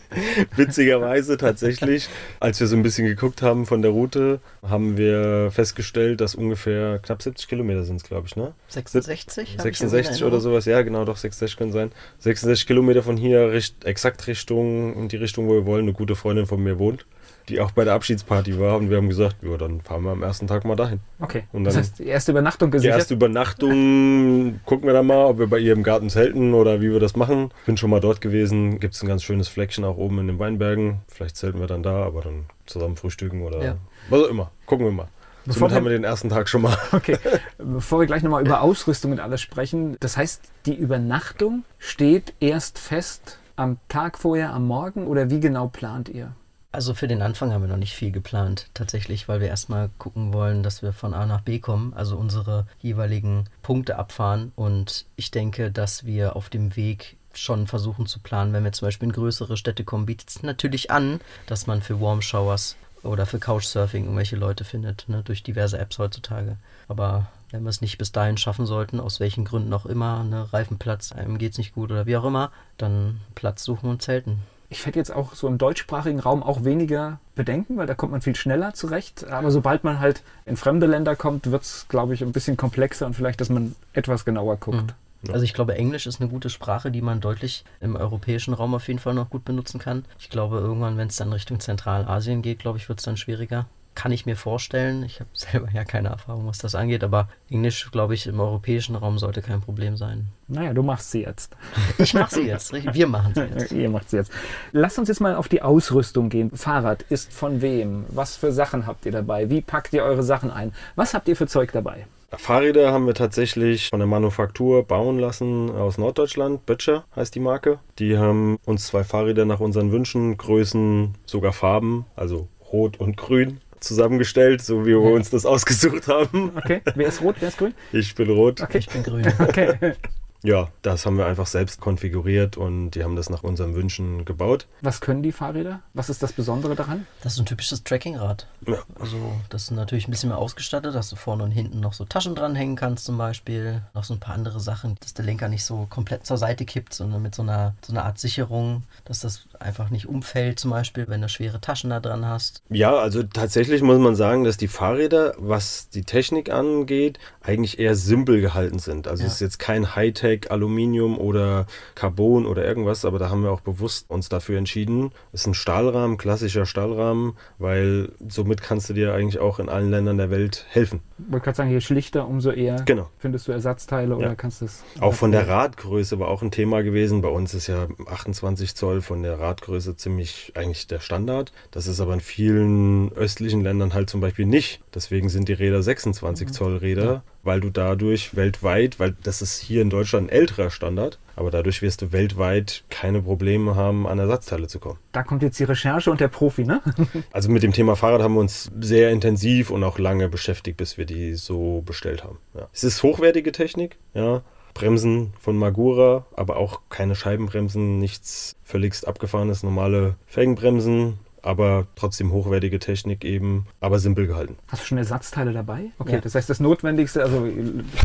Witzigerweise 0.56 1.36
tatsächlich, 1.36 2.08
als 2.40 2.60
wir 2.60 2.66
so 2.66 2.76
ein 2.76 2.82
bisschen 2.82 3.06
geguckt 3.06 3.42
haben 3.42 3.66
von 3.66 3.82
der 3.82 3.90
Route, 3.92 4.40
haben 4.62 4.96
wir 4.96 5.50
festgestellt, 5.52 6.20
dass 6.20 6.34
ungefähr 6.34 6.98
knapp 6.98 7.22
70 7.22 7.48
Kilometer 7.48 7.84
sind 7.84 7.96
es, 7.96 8.02
glaube 8.04 8.26
ich, 8.26 8.36
ne? 8.36 8.52
66? 8.68 9.56
hab 9.58 9.66
ich 9.66 9.80
in 9.80 9.88
66 9.88 10.22
oder 10.22 10.32
Erinnerung. 10.32 10.40
sowas, 10.40 10.64
ja 10.66 10.82
genau, 10.82 11.04
doch 11.04 11.16
66 11.16 11.56
können 11.56 11.72
sein. 11.72 11.92
66 12.18 12.66
Kilometer 12.66 13.02
von 13.02 13.16
hier, 13.16 13.52
richt, 13.52 13.84
exakt 13.84 14.26
Richtung, 14.26 14.94
in 14.94 15.08
die 15.08 15.16
Richtung, 15.16 15.48
wo 15.48 15.54
wir 15.54 15.66
wollen. 15.66 15.84
Eine 15.84 15.92
gute 15.94 16.16
Freundin 16.16 16.46
von 16.46 16.62
mir 16.62 16.78
wohnt, 16.78 17.06
die 17.48 17.60
auch 17.60 17.70
bei 17.72 17.84
der 17.84 17.94
Abschiedsparty 17.94 18.58
war 18.60 18.76
und 18.76 18.90
wir 18.90 18.96
haben 18.98 19.08
gesagt, 19.08 19.36
ja, 19.42 19.56
dann 19.56 19.80
fahren 19.80 20.02
wir 20.04 20.10
am 20.12 20.22
ersten 20.22 20.46
Tag 20.46 20.64
mal 20.64 20.76
dahin. 20.76 21.00
okay. 21.20 21.44
Und 21.52 21.64
das 21.64 21.74
dann- 21.74 21.82
heißt, 21.82 21.98
die 21.98 22.06
erste 22.06 22.32
Übernachtung 22.32 22.70
Die 22.70 22.76
gesichert. 22.76 22.98
erste 22.98 23.14
Übernachtung 23.14 24.60
gucken 24.64 24.86
wir 24.86 24.92
dann 24.92 25.06
mal, 25.06 25.26
ob 25.26 25.38
wir 25.38 25.46
bei 25.48 25.58
ihr 25.58 25.72
im 25.72 25.82
Garten 25.82 26.10
zelten 26.10 26.54
oder 26.54 26.80
wie 26.80 26.90
wir 26.90 27.00
das 27.00 27.16
machen. 27.16 27.50
Bin 27.66 27.76
schon 27.76 27.90
mal 27.90 28.00
dort 28.00 28.20
gewesen, 28.20 28.80
gibt 28.80 28.94
es 28.94 29.02
ein 29.02 29.08
ganz 29.08 29.22
schönes 29.22 29.48
Fleckchen 29.48 29.84
auch 29.84 29.96
oben 29.96 30.18
in 30.20 30.26
den 30.26 30.38
Weinbergen. 30.38 31.00
Vielleicht 31.08 31.36
zelten 31.36 31.60
wir 31.60 31.66
dann 31.66 31.82
da, 31.82 32.04
aber 32.04 32.22
dann 32.22 32.46
zusammen 32.66 32.96
frühstücken 32.96 33.42
oder 33.42 33.62
Ja. 33.64 33.76
was 34.10 34.22
auch 34.22 34.28
immer. 34.28 34.50
Gucken 34.66 34.86
wir 34.86 34.92
mal. 34.92 35.08
Bevor 35.44 35.60
Somit 35.60 35.70
wir- 35.72 35.76
haben 35.76 35.84
wir 35.84 35.92
den 35.92 36.04
ersten 36.04 36.28
Tag 36.28 36.48
schon 36.48 36.62
mal. 36.62 36.76
Okay, 36.92 37.16
bevor 37.56 38.00
wir 38.00 38.06
gleich 38.06 38.22
nochmal 38.22 38.44
über 38.44 38.60
Ausrüstung 38.60 39.12
und 39.12 39.20
alles 39.20 39.40
sprechen, 39.40 39.96
das 40.00 40.16
heißt, 40.16 40.42
die 40.66 40.74
Übernachtung 40.74 41.64
steht 41.78 42.34
erst 42.40 42.78
fest 42.78 43.38
am 43.56 43.78
Tag 43.88 44.18
vorher, 44.18 44.52
am 44.52 44.66
Morgen 44.66 45.06
oder 45.06 45.30
wie 45.30 45.40
genau 45.40 45.68
plant 45.68 46.08
ihr? 46.08 46.32
Also 46.70 46.92
für 46.92 47.08
den 47.08 47.22
Anfang 47.22 47.52
haben 47.52 47.62
wir 47.62 47.68
noch 47.68 47.78
nicht 47.78 47.94
viel 47.94 48.12
geplant, 48.12 48.66
tatsächlich, 48.74 49.26
weil 49.26 49.40
wir 49.40 49.48
erstmal 49.48 49.88
gucken 49.96 50.34
wollen, 50.34 50.62
dass 50.62 50.82
wir 50.82 50.92
von 50.92 51.14
A 51.14 51.24
nach 51.24 51.40
B 51.40 51.60
kommen, 51.60 51.94
also 51.94 52.16
unsere 52.16 52.66
jeweiligen 52.80 53.48
Punkte 53.62 53.96
abfahren. 53.96 54.52
Und 54.54 55.06
ich 55.16 55.30
denke, 55.30 55.72
dass 55.72 56.04
wir 56.04 56.36
auf 56.36 56.50
dem 56.50 56.76
Weg 56.76 57.16
schon 57.32 57.66
versuchen 57.66 58.06
zu 58.06 58.20
planen. 58.20 58.52
Wenn 58.52 58.64
wir 58.64 58.72
zum 58.72 58.86
Beispiel 58.86 59.08
in 59.08 59.14
größere 59.14 59.56
Städte 59.56 59.84
kommen, 59.84 60.04
bietet 60.04 60.28
es 60.28 60.42
natürlich 60.42 60.90
an, 60.90 61.20
dass 61.46 61.66
man 61.66 61.80
für 61.80 62.00
Warm 62.02 62.20
Showers 62.20 62.76
oder 63.02 63.24
für 63.24 63.38
Couchsurfing 63.38 64.04
irgendwelche 64.04 64.36
Leute 64.36 64.64
findet, 64.64 65.08
ne, 65.08 65.22
durch 65.22 65.42
diverse 65.42 65.78
Apps 65.78 65.98
heutzutage. 65.98 66.58
Aber 66.86 67.28
wenn 67.50 67.62
wir 67.62 67.70
es 67.70 67.80
nicht 67.80 67.96
bis 67.96 68.12
dahin 68.12 68.36
schaffen 68.36 68.66
sollten, 68.66 69.00
aus 69.00 69.20
welchen 69.20 69.44
Gründen 69.44 69.72
auch 69.72 69.86
immer, 69.86 70.22
ne, 70.24 70.52
Reifenplatz, 70.52 71.12
einem 71.12 71.38
geht 71.38 71.52
es 71.52 71.58
nicht 71.58 71.74
gut 71.74 71.90
oder 71.90 72.04
wie 72.06 72.16
auch 72.16 72.24
immer, 72.24 72.50
dann 72.76 73.20
Platz 73.34 73.64
suchen 73.64 73.88
und 73.88 74.02
zelten. 74.02 74.42
Ich 74.70 74.84
hätte 74.84 74.98
jetzt 74.98 75.10
auch 75.10 75.34
so 75.34 75.48
im 75.48 75.56
deutschsprachigen 75.56 76.20
Raum 76.20 76.42
auch 76.42 76.64
weniger 76.64 77.20
Bedenken, 77.34 77.78
weil 77.78 77.86
da 77.86 77.94
kommt 77.94 78.12
man 78.12 78.20
viel 78.20 78.36
schneller 78.36 78.74
zurecht. 78.74 79.26
Aber 79.28 79.50
sobald 79.50 79.82
man 79.82 79.98
halt 79.98 80.22
in 80.44 80.56
fremde 80.56 80.86
Länder 80.86 81.16
kommt, 81.16 81.50
wird 81.50 81.62
es, 81.62 81.86
glaube 81.88 82.14
ich, 82.14 82.22
ein 82.22 82.32
bisschen 82.32 82.56
komplexer 82.56 83.06
und 83.06 83.14
vielleicht, 83.14 83.40
dass 83.40 83.48
man 83.48 83.74
etwas 83.94 84.24
genauer 84.24 84.56
guckt. 84.58 84.94
Mhm. 85.22 85.32
Also 85.32 85.44
ich 85.44 85.54
glaube, 85.54 85.74
Englisch 85.74 86.06
ist 86.06 86.20
eine 86.20 86.30
gute 86.30 86.50
Sprache, 86.50 86.90
die 86.90 87.02
man 87.02 87.20
deutlich 87.20 87.64
im 87.80 87.96
europäischen 87.96 88.54
Raum 88.54 88.74
auf 88.74 88.86
jeden 88.86 89.00
Fall 89.00 89.14
noch 89.14 89.30
gut 89.30 89.44
benutzen 89.44 89.80
kann. 89.80 90.04
Ich 90.18 90.30
glaube, 90.30 90.58
irgendwann, 90.58 90.96
wenn 90.96 91.08
es 91.08 91.16
dann 91.16 91.32
Richtung 91.32 91.58
Zentralasien 91.60 92.42
geht, 92.42 92.60
glaube 92.60 92.78
ich, 92.78 92.88
wird 92.88 93.00
es 93.00 93.04
dann 93.04 93.16
schwieriger 93.16 93.66
kann 93.98 94.12
ich 94.12 94.26
mir 94.26 94.36
vorstellen. 94.36 95.02
Ich 95.02 95.18
habe 95.18 95.28
selber 95.34 95.68
ja 95.72 95.84
keine 95.84 96.10
Erfahrung, 96.10 96.46
was 96.46 96.58
das 96.58 96.76
angeht, 96.76 97.02
aber 97.02 97.28
Englisch, 97.50 97.90
glaube 97.90 98.14
ich, 98.14 98.28
im 98.28 98.38
europäischen 98.38 98.94
Raum 98.94 99.18
sollte 99.18 99.42
kein 99.42 99.60
Problem 99.60 99.96
sein. 99.96 100.28
Naja, 100.46 100.72
du 100.72 100.84
machst 100.84 101.10
sie 101.10 101.22
jetzt. 101.22 101.56
Ich 101.98 102.14
mache 102.14 102.32
sie 102.32 102.42
jetzt. 102.42 102.72
Wir 102.94 103.08
machen 103.08 103.34
sie 103.34 103.42
jetzt. 103.42 103.72
Ihr 103.72 103.90
macht 103.90 104.08
sie 104.08 104.18
jetzt. 104.18 104.30
Lass 104.70 104.98
uns 104.98 105.08
jetzt 105.08 105.20
mal 105.20 105.34
auf 105.34 105.48
die 105.48 105.62
Ausrüstung 105.62 106.28
gehen. 106.28 106.52
Fahrrad 106.52 107.02
ist 107.02 107.32
von 107.32 107.60
wem? 107.60 108.04
Was 108.10 108.36
für 108.36 108.52
Sachen 108.52 108.86
habt 108.86 109.04
ihr 109.04 109.10
dabei? 109.10 109.50
Wie 109.50 109.60
packt 109.60 109.92
ihr 109.92 110.04
eure 110.04 110.22
Sachen 110.22 110.52
ein? 110.52 110.72
Was 110.94 111.12
habt 111.12 111.26
ihr 111.26 111.34
für 111.34 111.48
Zeug 111.48 111.72
dabei? 111.72 112.06
Fahrräder 112.30 112.92
haben 112.92 113.06
wir 113.06 113.14
tatsächlich 113.14 113.88
von 113.88 113.98
der 113.98 114.06
Manufaktur 114.06 114.84
bauen 114.84 115.18
lassen 115.18 115.70
aus 115.70 115.98
Norddeutschland. 115.98 116.64
Böttcher 116.66 117.04
heißt 117.16 117.34
die 117.34 117.40
Marke. 117.40 117.80
Die 117.98 118.16
haben 118.16 118.58
uns 118.64 118.86
zwei 118.86 119.02
Fahrräder 119.02 119.44
nach 119.44 119.60
unseren 119.60 119.90
Wünschen, 119.90 120.36
Größen, 120.36 121.16
sogar 121.26 121.52
Farben, 121.52 122.06
also 122.14 122.46
rot 122.70 123.00
und 123.00 123.16
grün 123.16 123.60
zusammengestellt, 123.80 124.62
so 124.62 124.82
wie 124.82 124.90
wir 124.90 125.10
ja. 125.10 125.16
uns 125.16 125.30
das 125.30 125.46
ausgesucht 125.46 126.08
haben. 126.08 126.52
Okay, 126.56 126.82
wer 126.94 127.08
ist 127.08 127.22
rot, 127.22 127.36
wer 127.40 127.48
ist 127.48 127.58
grün? 127.58 127.74
Ich 127.92 128.14
bin 128.14 128.30
rot. 128.30 128.60
Okay, 128.60 128.78
ich 128.78 128.88
bin 128.88 129.02
grün. 129.02 129.26
Okay. 129.38 129.94
Ja, 130.42 130.68
das 130.82 131.04
haben 131.04 131.18
wir 131.18 131.26
einfach 131.26 131.46
selbst 131.46 131.80
konfiguriert 131.80 132.56
und 132.56 132.92
die 132.92 133.02
haben 133.02 133.16
das 133.16 133.28
nach 133.28 133.42
unseren 133.42 133.74
Wünschen 133.74 134.24
gebaut. 134.24 134.66
Was 134.82 135.00
können 135.00 135.22
die 135.22 135.32
Fahrräder? 135.32 135.80
Was 135.94 136.10
ist 136.10 136.22
das 136.22 136.32
Besondere 136.32 136.76
daran? 136.76 137.06
Das 137.22 137.34
ist 137.34 137.40
ein 137.40 137.46
typisches 137.46 137.82
Trekkingrad. 137.82 138.46
Ja. 138.66 138.78
Also 139.00 139.16
das 139.48 139.64
ist 139.64 139.70
natürlich 139.72 140.06
ein 140.06 140.12
bisschen 140.12 140.28
mehr 140.28 140.38
ausgestattet, 140.38 140.94
dass 140.94 141.10
du 141.10 141.16
vorne 141.16 141.42
und 141.42 141.50
hinten 141.50 141.80
noch 141.80 141.92
so 141.92 142.04
Taschen 142.04 142.36
dranhängen 142.36 142.76
kannst 142.76 143.04
zum 143.04 143.18
Beispiel. 143.18 143.82
Noch 143.94 144.04
so 144.04 144.14
ein 144.14 144.20
paar 144.20 144.34
andere 144.34 144.60
Sachen, 144.60 144.96
dass 145.00 145.14
der 145.14 145.24
Lenker 145.24 145.48
nicht 145.48 145.64
so 145.64 145.86
komplett 145.90 146.24
zur 146.24 146.38
Seite 146.38 146.64
kippt, 146.64 146.94
sondern 146.94 147.20
mit 147.20 147.34
so 147.34 147.42
einer, 147.42 147.74
so 147.84 147.92
einer 147.92 148.04
Art 148.04 148.18
Sicherung, 148.18 148.84
dass 149.04 149.20
das 149.20 149.46
einfach 149.58 149.90
nicht 149.90 150.06
umfällt 150.06 150.60
zum 150.60 150.70
Beispiel, 150.70 151.08
wenn 151.08 151.20
du 151.20 151.28
schwere 151.28 151.60
Taschen 151.60 151.90
da 151.90 151.98
dran 151.98 152.24
hast. 152.24 152.62
Ja, 152.70 152.94
also 152.94 153.24
tatsächlich 153.24 153.82
muss 153.82 153.98
man 153.98 154.14
sagen, 154.14 154.44
dass 154.44 154.56
die 154.56 154.68
Fahrräder, 154.68 155.34
was 155.38 155.88
die 155.88 156.02
Technik 156.02 156.50
angeht, 156.50 157.18
eigentlich 157.42 157.80
eher 157.80 157.96
simpel 157.96 158.40
gehalten 158.40 158.78
sind. 158.78 159.08
Also 159.08 159.22
ja. 159.22 159.26
es 159.26 159.34
ist 159.34 159.40
jetzt 159.40 159.58
kein 159.58 159.96
Hightech 159.96 160.27
Aluminium 160.50 161.18
oder 161.18 161.66
Carbon 161.94 162.46
oder 162.46 162.64
irgendwas, 162.64 163.04
aber 163.04 163.18
da 163.18 163.30
haben 163.30 163.42
wir 163.42 163.50
auch 163.50 163.60
bewusst 163.60 164.10
uns 164.10 164.28
dafür 164.28 164.58
entschieden. 164.58 165.12
Es 165.32 165.42
ist 165.42 165.46
ein 165.48 165.54
Stahlrahmen, 165.54 166.18
klassischer 166.18 166.66
Stahlrahmen, 166.66 167.34
weil 167.58 168.10
somit 168.28 168.62
kannst 168.62 168.90
du 168.90 168.94
dir 168.94 169.14
eigentlich 169.14 169.38
auch 169.38 169.58
in 169.58 169.68
allen 169.68 169.90
Ländern 169.90 170.18
der 170.18 170.30
Welt 170.30 170.66
helfen. 170.68 171.00
Ich 171.18 171.32
wollte 171.32 171.44
gerade 171.44 171.56
sagen, 171.56 171.70
je 171.70 171.80
schlichter, 171.80 172.28
umso 172.28 172.50
eher 172.50 172.76
genau. 172.84 173.08
findest 173.18 173.48
du 173.48 173.52
Ersatzteile 173.52 174.10
ja. 174.10 174.16
oder 174.16 174.36
kannst 174.36 174.62
es. 174.62 174.84
Auch 175.00 175.14
von 175.14 175.32
der 175.32 175.48
Radgröße 175.48 176.18
war 176.18 176.28
auch 176.28 176.42
ein 176.42 176.50
Thema 176.50 176.82
gewesen. 176.82 177.22
Bei 177.22 177.28
uns 177.28 177.54
ist 177.54 177.66
ja 177.66 177.88
28 178.06 178.74
Zoll 178.74 179.00
von 179.00 179.22
der 179.22 179.38
Radgröße 179.40 179.96
ziemlich 179.96 180.52
eigentlich 180.54 180.86
der 180.86 181.00
Standard. 181.00 181.52
Das 181.70 181.86
ist 181.86 182.00
aber 182.00 182.14
in 182.14 182.20
vielen 182.20 183.12
östlichen 183.12 183.62
Ländern 183.62 183.94
halt 183.94 184.10
zum 184.10 184.20
Beispiel 184.20 184.46
nicht. 184.46 184.80
Deswegen 184.94 185.28
sind 185.28 185.48
die 185.48 185.54
Räder 185.54 185.82
26 185.82 186.48
mhm. 186.48 186.52
Zoll 186.52 186.76
Räder. 186.76 187.04
Ja 187.04 187.22
weil 187.48 187.60
du 187.60 187.70
dadurch 187.70 188.36
weltweit, 188.36 189.00
weil 189.00 189.16
das 189.22 189.40
ist 189.40 189.58
hier 189.58 189.80
in 189.80 189.88
Deutschland 189.88 190.26
ein 190.26 190.30
älterer 190.30 190.68
Standard, 190.70 191.18
aber 191.34 191.50
dadurch 191.50 191.80
wirst 191.80 192.02
du 192.02 192.12
weltweit 192.12 192.84
keine 192.90 193.22
Probleme 193.22 193.74
haben, 193.74 194.06
an 194.06 194.18
Ersatzteile 194.18 194.68
zu 194.68 194.78
kommen. 194.78 194.98
Da 195.12 195.22
kommt 195.22 195.42
jetzt 195.42 195.58
die 195.58 195.64
Recherche 195.64 196.10
und 196.10 196.20
der 196.20 196.28
Profi, 196.28 196.64
ne? 196.64 196.82
also 197.32 197.48
mit 197.50 197.62
dem 197.62 197.72
Thema 197.72 197.96
Fahrrad 197.96 198.20
haben 198.20 198.34
wir 198.34 198.40
uns 198.40 198.70
sehr 198.78 199.10
intensiv 199.10 199.70
und 199.70 199.82
auch 199.82 199.98
lange 199.98 200.28
beschäftigt, 200.28 200.76
bis 200.76 200.98
wir 200.98 201.06
die 201.06 201.36
so 201.36 201.82
bestellt 201.86 202.22
haben. 202.22 202.36
Ja. 202.54 202.68
Es 202.74 202.84
ist 202.84 203.02
hochwertige 203.02 203.50
Technik, 203.50 203.96
ja. 204.12 204.42
Bremsen 204.74 205.32
von 205.40 205.56
Magura, 205.56 206.26
aber 206.36 206.58
auch 206.58 206.82
keine 206.90 207.14
Scheibenbremsen, 207.14 207.98
nichts 207.98 208.56
völligst 208.62 209.08
abgefahrenes, 209.08 209.62
normale 209.62 210.16
Felgenbremsen, 210.26 211.18
aber 211.48 211.86
trotzdem 211.96 212.30
hochwertige 212.30 212.78
Technik 212.78 213.24
eben, 213.24 213.66
aber 213.80 213.98
simpel 213.98 214.26
gehalten. 214.26 214.58
Hast 214.68 214.82
du 214.82 214.86
schon 214.86 214.98
Ersatzteile 214.98 215.54
dabei? 215.54 215.86
Okay, 215.98 216.16
ja. 216.16 216.20
das 216.20 216.34
heißt, 216.34 216.50
das 216.50 216.60
Notwendigste, 216.60 217.22
also 217.22 217.48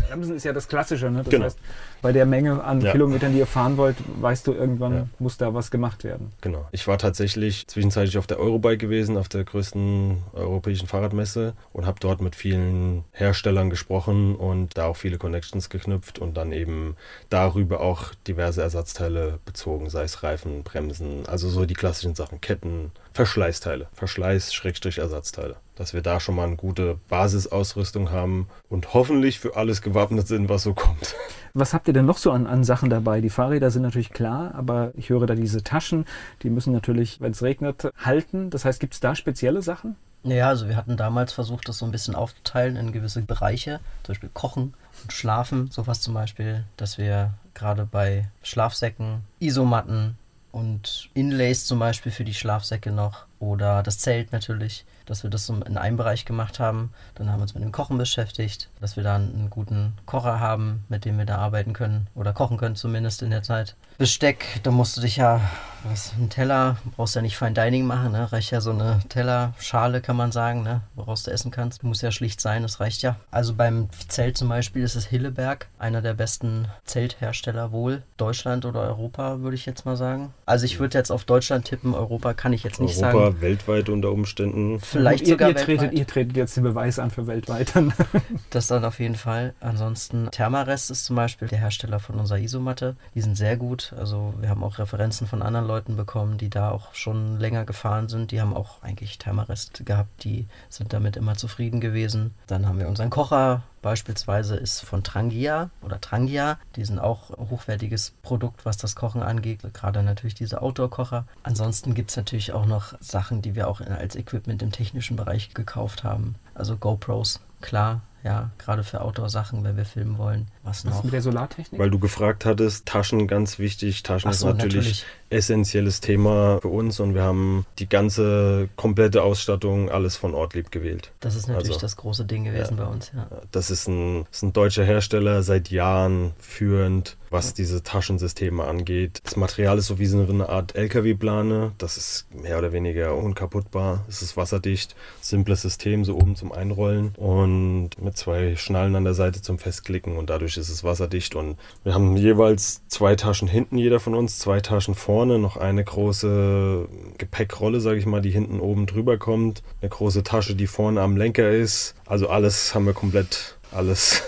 Bremsen 0.08 0.36
ist 0.36 0.44
ja 0.44 0.54
das 0.54 0.66
Klassische, 0.66 1.10
ne? 1.10 1.18
Das 1.18 1.28
genau. 1.28 1.44
heißt, 1.44 1.58
bei 2.00 2.12
der 2.12 2.24
Menge 2.24 2.64
an 2.64 2.80
ja. 2.80 2.92
Kilometern, 2.92 3.32
die 3.32 3.40
ihr 3.40 3.46
fahren 3.46 3.76
wollt, 3.76 3.96
weißt 4.18 4.46
du, 4.46 4.54
irgendwann 4.54 4.94
ja. 4.94 5.08
muss 5.18 5.36
da 5.36 5.52
was 5.52 5.70
gemacht 5.70 6.04
werden. 6.04 6.32
Genau. 6.40 6.66
Ich 6.72 6.88
war 6.88 6.96
tatsächlich 6.96 7.66
zwischenzeitlich 7.66 8.16
auf 8.16 8.26
der 8.26 8.38
Eurobike 8.38 8.78
gewesen, 8.78 9.18
auf 9.18 9.28
der 9.28 9.44
größten 9.44 10.22
europäischen 10.32 10.88
Fahrradmesse 10.88 11.52
und 11.74 11.84
habe 11.84 12.00
dort 12.00 12.22
mit 12.22 12.36
vielen 12.36 13.04
Herstellern 13.12 13.68
gesprochen 13.68 14.36
und 14.36 14.78
da 14.78 14.86
auch 14.86 14.96
viele 14.96 15.18
Connections 15.18 15.68
geknüpft 15.68 16.18
und 16.18 16.38
dann 16.38 16.50
eben 16.52 16.96
darüber 17.28 17.80
auch 17.80 18.14
diverse 18.26 18.62
Ersatzteile 18.62 19.38
bezogen, 19.44 19.90
sei 19.90 20.04
es 20.04 20.22
Reifen, 20.22 20.62
Bremsen, 20.62 21.26
also 21.26 21.50
so 21.50 21.66
die 21.66 21.74
klassischen 21.74 22.14
Sachen, 22.14 22.40
Ketten, 22.40 22.90
Verschleißteile, 23.14 23.86
Verschleiß-Ersatzteile. 23.92 25.54
Dass 25.76 25.94
wir 25.94 26.02
da 26.02 26.18
schon 26.18 26.34
mal 26.34 26.48
eine 26.48 26.56
gute 26.56 26.98
Basisausrüstung 27.08 28.10
haben 28.10 28.48
und 28.68 28.92
hoffentlich 28.92 29.38
für 29.38 29.56
alles 29.56 29.82
gewappnet 29.82 30.26
sind, 30.26 30.48
was 30.48 30.64
so 30.64 30.74
kommt. 30.74 31.14
Was 31.54 31.72
habt 31.72 31.86
ihr 31.86 31.94
denn 31.94 32.06
noch 32.06 32.18
so 32.18 32.32
an, 32.32 32.48
an 32.48 32.64
Sachen 32.64 32.90
dabei? 32.90 33.20
Die 33.20 33.30
Fahrräder 33.30 33.70
sind 33.70 33.82
natürlich 33.82 34.10
klar, 34.10 34.52
aber 34.56 34.90
ich 34.96 35.10
höre 35.10 35.26
da 35.26 35.36
diese 35.36 35.62
Taschen, 35.62 36.06
die 36.42 36.50
müssen 36.50 36.72
natürlich, 36.72 37.20
wenn 37.20 37.30
es 37.30 37.42
regnet, 37.42 37.92
halten. 37.96 38.50
Das 38.50 38.64
heißt, 38.64 38.80
gibt 38.80 38.94
es 38.94 39.00
da 39.00 39.14
spezielle 39.14 39.62
Sachen? 39.62 39.94
Ja, 40.24 40.48
also 40.48 40.68
wir 40.68 40.76
hatten 40.76 40.96
damals 40.96 41.32
versucht, 41.32 41.68
das 41.68 41.78
so 41.78 41.84
ein 41.84 41.92
bisschen 41.92 42.16
aufzuteilen 42.16 42.74
in 42.74 42.90
gewisse 42.90 43.22
Bereiche, 43.22 43.78
zum 44.02 44.14
Beispiel 44.14 44.30
Kochen 44.32 44.74
und 45.04 45.12
Schlafen, 45.12 45.70
sowas 45.70 46.00
zum 46.00 46.14
Beispiel, 46.14 46.64
dass 46.76 46.98
wir 46.98 47.34
gerade 47.52 47.86
bei 47.86 48.26
Schlafsäcken, 48.42 49.20
Isomatten, 49.38 50.16
und 50.54 51.10
Inlays 51.14 51.66
zum 51.66 51.80
Beispiel 51.80 52.12
für 52.12 52.24
die 52.24 52.32
Schlafsäcke 52.32 52.92
noch 52.92 53.26
oder 53.44 53.82
das 53.82 53.98
Zelt 53.98 54.32
natürlich, 54.32 54.84
dass 55.06 55.22
wir 55.22 55.30
das 55.30 55.48
in 55.48 55.76
einem 55.76 55.96
Bereich 55.96 56.24
gemacht 56.24 56.60
haben. 56.60 56.92
Dann 57.14 57.30
haben 57.30 57.38
wir 57.38 57.42
uns 57.42 57.54
mit 57.54 57.62
dem 57.62 57.72
Kochen 57.72 57.98
beschäftigt, 57.98 58.68
dass 58.80 58.96
wir 58.96 59.04
da 59.04 59.16
einen 59.16 59.48
guten 59.50 59.94
Kocher 60.06 60.40
haben, 60.40 60.84
mit 60.88 61.04
dem 61.04 61.18
wir 61.18 61.26
da 61.26 61.36
arbeiten 61.36 61.72
können 61.72 62.08
oder 62.14 62.32
kochen 62.32 62.56
können 62.56 62.76
zumindest 62.76 63.22
in 63.22 63.30
der 63.30 63.42
Zeit. 63.42 63.76
Besteck, 63.96 64.60
da 64.64 64.72
musst 64.72 64.96
du 64.96 65.00
dich 65.00 65.16
ja, 65.16 65.40
was, 65.84 66.14
ein 66.18 66.28
Teller, 66.28 66.78
brauchst 66.96 67.14
ja 67.14 67.22
nicht 67.22 67.36
Fine 67.36 67.52
Dining 67.52 67.86
machen, 67.86 68.10
ne? 68.10 68.32
reicht 68.32 68.50
ja 68.50 68.60
so 68.60 68.70
eine 68.70 69.00
Tellerschale, 69.08 70.00
kann 70.00 70.16
man 70.16 70.32
sagen, 70.32 70.64
ne? 70.64 70.80
woraus 70.96 71.22
du 71.22 71.30
essen 71.30 71.52
kannst. 71.52 71.84
Muss 71.84 72.02
ja 72.02 72.10
schlicht 72.10 72.40
sein, 72.40 72.62
das 72.62 72.80
reicht 72.80 73.02
ja. 73.02 73.16
Also 73.30 73.54
beim 73.54 73.88
Zelt 74.08 74.36
zum 74.36 74.48
Beispiel 74.48 74.82
ist 74.82 74.96
es 74.96 75.06
Hilleberg, 75.06 75.68
einer 75.78 76.02
der 76.02 76.14
besten 76.14 76.66
Zelthersteller 76.86 77.70
wohl, 77.70 78.02
Deutschland 78.16 78.64
oder 78.64 78.80
Europa, 78.80 79.40
würde 79.40 79.54
ich 79.54 79.66
jetzt 79.66 79.84
mal 79.84 79.96
sagen. 79.96 80.34
Also 80.44 80.64
ich 80.64 80.80
würde 80.80 80.98
jetzt 80.98 81.12
auf 81.12 81.24
Deutschland 81.24 81.66
tippen, 81.66 81.94
Europa 81.94 82.34
kann 82.34 82.52
ich 82.52 82.64
jetzt 82.64 82.80
nicht 82.80 83.00
Europa, 83.00 83.26
sagen. 83.26 83.33
Weltweit 83.40 83.88
unter 83.88 84.10
Umständen. 84.10 84.80
Vielleicht 84.80 85.22
ihr, 85.22 85.34
sogar 85.34 85.48
ihr 85.48 85.56
tretet, 85.56 85.92
ihr 85.92 86.06
tretet 86.06 86.36
jetzt 86.36 86.56
den 86.56 86.64
Beweis 86.64 86.98
an 86.98 87.10
für 87.10 87.26
weltweit. 87.26 87.72
das 88.50 88.66
dann 88.66 88.84
auf 88.84 89.00
jeden 89.00 89.16
Fall. 89.16 89.54
Ansonsten 89.60 90.30
Thermarest 90.30 90.90
ist 90.90 91.04
zum 91.04 91.16
Beispiel 91.16 91.48
der 91.48 91.58
Hersteller 91.58 92.00
von 92.00 92.16
unserer 92.16 92.38
Isomatte. 92.38 92.96
Die 93.14 93.20
sind 93.20 93.36
sehr 93.36 93.56
gut 93.56 93.94
also 93.96 94.34
wir 94.38 94.48
haben 94.48 94.62
auch 94.62 94.78
Referenzen 94.78 95.26
von 95.26 95.42
anderen 95.42 95.66
Leuten 95.66 95.96
bekommen, 95.96 96.38
die 96.38 96.50
da 96.50 96.70
auch 96.70 96.94
schon 96.94 97.38
länger 97.38 97.64
gefahren 97.64 98.08
sind. 98.08 98.30
Die 98.30 98.40
haben 98.40 98.54
auch 98.54 98.82
eigentlich 98.82 99.18
Thermarest 99.18 99.84
gehabt, 99.86 100.24
die 100.24 100.46
sind 100.68 100.92
damit 100.92 101.16
immer 101.16 101.34
zufrieden 101.34 101.80
gewesen. 101.80 102.34
Dann 102.46 102.66
haben 102.66 102.78
wir 102.78 102.88
unseren 102.88 103.10
Kocher, 103.10 103.62
beispielsweise 103.84 104.56
ist 104.56 104.80
von 104.80 105.04
Trangia 105.04 105.68
oder 105.82 106.00
Trangia. 106.00 106.58
Die 106.74 106.84
sind 106.86 106.98
auch 106.98 107.30
ein 107.30 107.50
hochwertiges 107.50 108.14
Produkt, 108.22 108.64
was 108.64 108.78
das 108.78 108.96
Kochen 108.96 109.22
angeht. 109.22 109.60
Gerade 109.74 110.02
natürlich 110.02 110.34
diese 110.34 110.62
Outdoor-Kocher. 110.62 111.26
Ansonsten 111.42 111.92
gibt 111.94 112.10
es 112.10 112.16
natürlich 112.16 112.52
auch 112.52 112.64
noch 112.64 112.94
Sachen, 113.00 113.42
die 113.42 113.54
wir 113.54 113.68
auch 113.68 113.82
als 113.82 114.16
Equipment 114.16 114.62
im 114.62 114.72
technischen 114.72 115.16
Bereich 115.16 115.52
gekauft 115.52 116.02
haben. 116.02 116.34
Also 116.54 116.76
GoPros, 116.78 117.40
klar, 117.60 118.00
ja, 118.24 118.50
gerade 118.56 118.84
für 118.84 119.02
Outdoor-Sachen, 119.02 119.62
wenn 119.64 119.76
wir 119.76 119.84
filmen 119.84 120.16
wollen. 120.16 120.48
Was, 120.62 120.86
was 120.86 120.94
noch? 120.94 121.04
mit 121.04 121.12
der 121.12 121.20
Solartechnik? 121.20 121.78
Weil 121.78 121.90
du 121.90 121.98
gefragt 121.98 122.46
hattest, 122.46 122.86
Taschen 122.86 123.28
ganz 123.28 123.58
wichtig. 123.58 124.02
Taschen 124.02 124.32
so, 124.32 124.48
ist 124.48 124.54
natürlich, 124.56 124.76
natürlich, 124.76 125.06
essentielles 125.34 126.00
Thema 126.00 126.58
für 126.60 126.68
uns 126.68 127.00
und 127.00 127.14
wir 127.14 127.22
haben 127.22 127.66
die 127.78 127.88
ganze 127.88 128.68
komplette 128.76 129.22
Ausstattung, 129.22 129.90
alles 129.90 130.16
von 130.16 130.34
Ortlieb 130.34 130.70
gewählt. 130.70 131.10
Das 131.20 131.34
ist 131.34 131.48
natürlich 131.48 131.70
Also, 131.70 131.80
das 131.80 131.96
große 131.96 132.24
Ding 132.24 132.44
gewesen 132.44 132.76
ja. 132.78 132.84
bei 132.84 132.90
uns, 132.90 133.12
ja. 133.14 133.26
Das 133.50 133.70
ist 133.70 133.88
ein, 133.88 134.26
ist 134.30 134.42
ein 134.42 134.52
deutscher 134.52 134.84
Hersteller, 134.84 135.42
seit 135.42 135.70
Jahren 135.70 136.32
führend, 136.38 137.16
was 137.30 137.52
diese 137.52 137.82
Taschensysteme 137.82 138.64
angeht. 138.64 139.20
Das 139.24 139.36
Material 139.36 139.78
ist 139.78 139.88
so 139.88 139.98
wie 139.98 140.06
so 140.06 140.22
eine 140.22 140.48
Art 140.48 140.76
LKW-Plane. 140.76 141.72
Das 141.78 141.96
ist 141.96 142.32
mehr 142.32 142.58
oder 142.58 142.72
weniger 142.72 143.16
unkaputtbar. 143.16 144.04
Es 144.08 144.22
ist 144.22 144.36
wasserdicht. 144.36 144.94
Simples 145.20 145.62
System, 145.62 146.04
so 146.04 146.14
oben 146.14 146.36
zum 146.36 146.52
Einrollen 146.52 147.12
und 147.16 147.90
mit 148.00 148.16
zwei 148.16 148.54
Schnallen 148.54 148.94
an 148.94 149.04
der 149.04 149.14
Seite 149.14 149.42
zum 149.42 149.58
Festklicken 149.58 150.16
und 150.16 150.30
dadurch 150.30 150.56
ist 150.56 150.68
es 150.68 150.84
wasserdicht. 150.84 151.34
Und 151.34 151.58
wir 151.82 151.94
haben 151.94 152.16
jeweils 152.16 152.86
zwei 152.86 153.16
Taschen 153.16 153.48
hinten, 153.48 153.78
jeder 153.78 153.98
von 153.98 154.14
uns, 154.14 154.38
zwei 154.38 154.60
Taschen 154.60 154.94
vorne, 155.24 155.38
noch 155.38 155.56
eine 155.56 155.82
große 155.82 156.86
Gepäckrolle, 157.16 157.80
sage 157.80 157.98
ich 157.98 158.04
mal, 158.04 158.20
die 158.20 158.30
hinten 158.30 158.60
oben 158.60 158.84
drüber 158.84 159.16
kommt, 159.16 159.62
eine 159.80 159.88
große 159.88 160.22
Tasche, 160.22 160.54
die 160.54 160.66
vorne 160.66 161.00
am 161.00 161.16
Lenker 161.16 161.50
ist. 161.50 161.94
Also 162.04 162.28
alles 162.28 162.74
haben 162.74 162.84
wir 162.84 162.92
komplett, 162.92 163.56
alles 163.72 164.22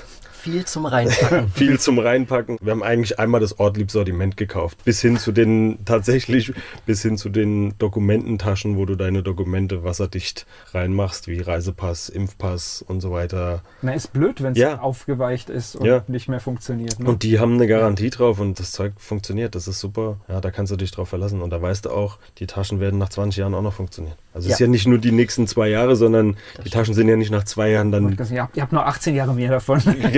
Viel 0.47 0.65
zum 0.65 0.87
Reinpacken. 0.87 1.49
viel 1.55 1.81
zum 1.81 1.99
Reinpacken. 1.99 2.59
Wir 2.61 2.71
haben 2.71 2.85
eigentlich 2.85 3.19
einmal 3.19 3.41
das 3.41 3.59
Ortlieb-Sortiment 3.59 4.37
gekauft. 4.37 4.85
Bis 4.85 5.01
hin 5.01 5.17
zu 5.17 5.33
den, 5.33 5.85
tatsächlich, 5.85 6.53
bis 6.87 7.03
hin 7.03 7.19
zu 7.19 7.31
den 7.31 7.77
Dokumententaschen, 7.81 8.77
wo 8.77 8.85
du 8.85 8.95
deine 8.95 9.25
Dokumente 9.25 9.83
wasserdicht 9.83 10.47
reinmachst, 10.73 11.27
wie 11.27 11.41
Reisepass, 11.41 12.09
Impfpass 12.09 12.81
und 12.87 13.01
so 13.01 13.11
weiter. 13.11 13.63
Na, 13.83 13.93
ist 13.95 14.13
blöd, 14.13 14.41
wenn 14.41 14.53
es 14.53 14.59
Ja. 14.59 14.79
aufgeweicht 14.79 15.51
ist 15.51 15.75
und 15.75 15.85
Ja. 15.85 16.05
nicht 16.07 16.29
mehr 16.29 16.39
funktioniert. 16.39 17.01
Ne? 17.01 17.09
Und 17.09 17.25
die 17.25 17.41
haben 17.41 17.55
eine 17.55 17.67
Garantie 17.67 18.11
drauf 18.11 18.39
und 18.39 18.61
das 18.61 18.71
Zeug 18.71 18.93
funktioniert. 18.99 19.57
Das 19.57 19.67
ist 19.67 19.81
super. 19.81 20.19
Ja, 20.29 20.41
da 20.41 20.53
kannst 20.53 20.71
du 20.71 20.77
dich 20.77 20.93
drauf 20.93 21.09
verlassen. 21.09 21.43
Und 21.43 21.51
da 21.51 21.61
weißt 21.61 21.87
du 21.87 21.91
auch, 21.91 22.19
die 22.39 22.47
Taschen 22.47 22.79
werden 22.79 23.01
nach 23.01 23.09
20 23.09 23.39
Jahren 23.41 23.55
auch 23.55 23.63
noch 23.63 23.75
funktionieren. 23.75 24.15
Also 24.37 24.49
es 24.49 24.55
ist 24.55 24.61
Ja. 24.61 24.67
ja 24.67 24.71
nicht 24.71 24.87
nur 24.87 24.99
die 24.99 25.13
nächsten 25.13 25.47
zwei 25.47 25.69
Jahre, 25.69 25.97
sondern 25.97 26.33
die 26.35 26.37
stimmt. 26.61 26.75
Taschen 26.75 26.95
sind 26.95 27.09
ja 27.09 27.17
nicht 27.17 27.31
nach 27.31 27.45
zwei 27.45 27.71
Jahren 27.71 27.91
dann. 27.91 28.17
ihr, 28.31 28.43
habt, 28.43 28.57
ihr 28.57 28.63
habt 28.63 28.73
nur 28.73 28.87
18 28.87 29.15
Jahre 29.15 29.35
mehr 29.35 29.51
davon. 29.51 29.81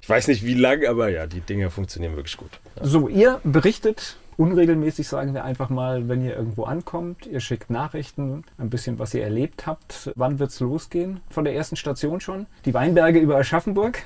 ich 0.00 0.08
weiß 0.08 0.28
nicht 0.28 0.44
wie 0.44 0.54
lang, 0.54 0.86
aber 0.86 1.10
ja, 1.10 1.26
die 1.26 1.40
Dinger 1.40 1.70
funktionieren 1.70 2.16
wirklich 2.16 2.36
gut. 2.38 2.58
So, 2.80 3.08
ihr 3.08 3.38
berichtet 3.44 4.16
unregelmäßig, 4.38 5.06
sagen 5.06 5.34
wir 5.34 5.44
einfach 5.44 5.68
mal, 5.68 6.08
wenn 6.08 6.24
ihr 6.24 6.34
irgendwo 6.34 6.64
ankommt. 6.64 7.26
Ihr 7.26 7.40
schickt 7.40 7.68
Nachrichten, 7.68 8.44
ein 8.56 8.70
bisschen, 8.70 8.98
was 8.98 9.12
ihr 9.12 9.22
erlebt 9.22 9.66
habt. 9.66 10.10
Wann 10.16 10.38
wird's 10.38 10.58
losgehen? 10.60 11.20
Von 11.28 11.44
der 11.44 11.54
ersten 11.54 11.76
Station 11.76 12.22
schon? 12.22 12.46
Die 12.64 12.72
Weinberge 12.72 13.18
über 13.18 13.36
Aschaffenburg? 13.36 13.98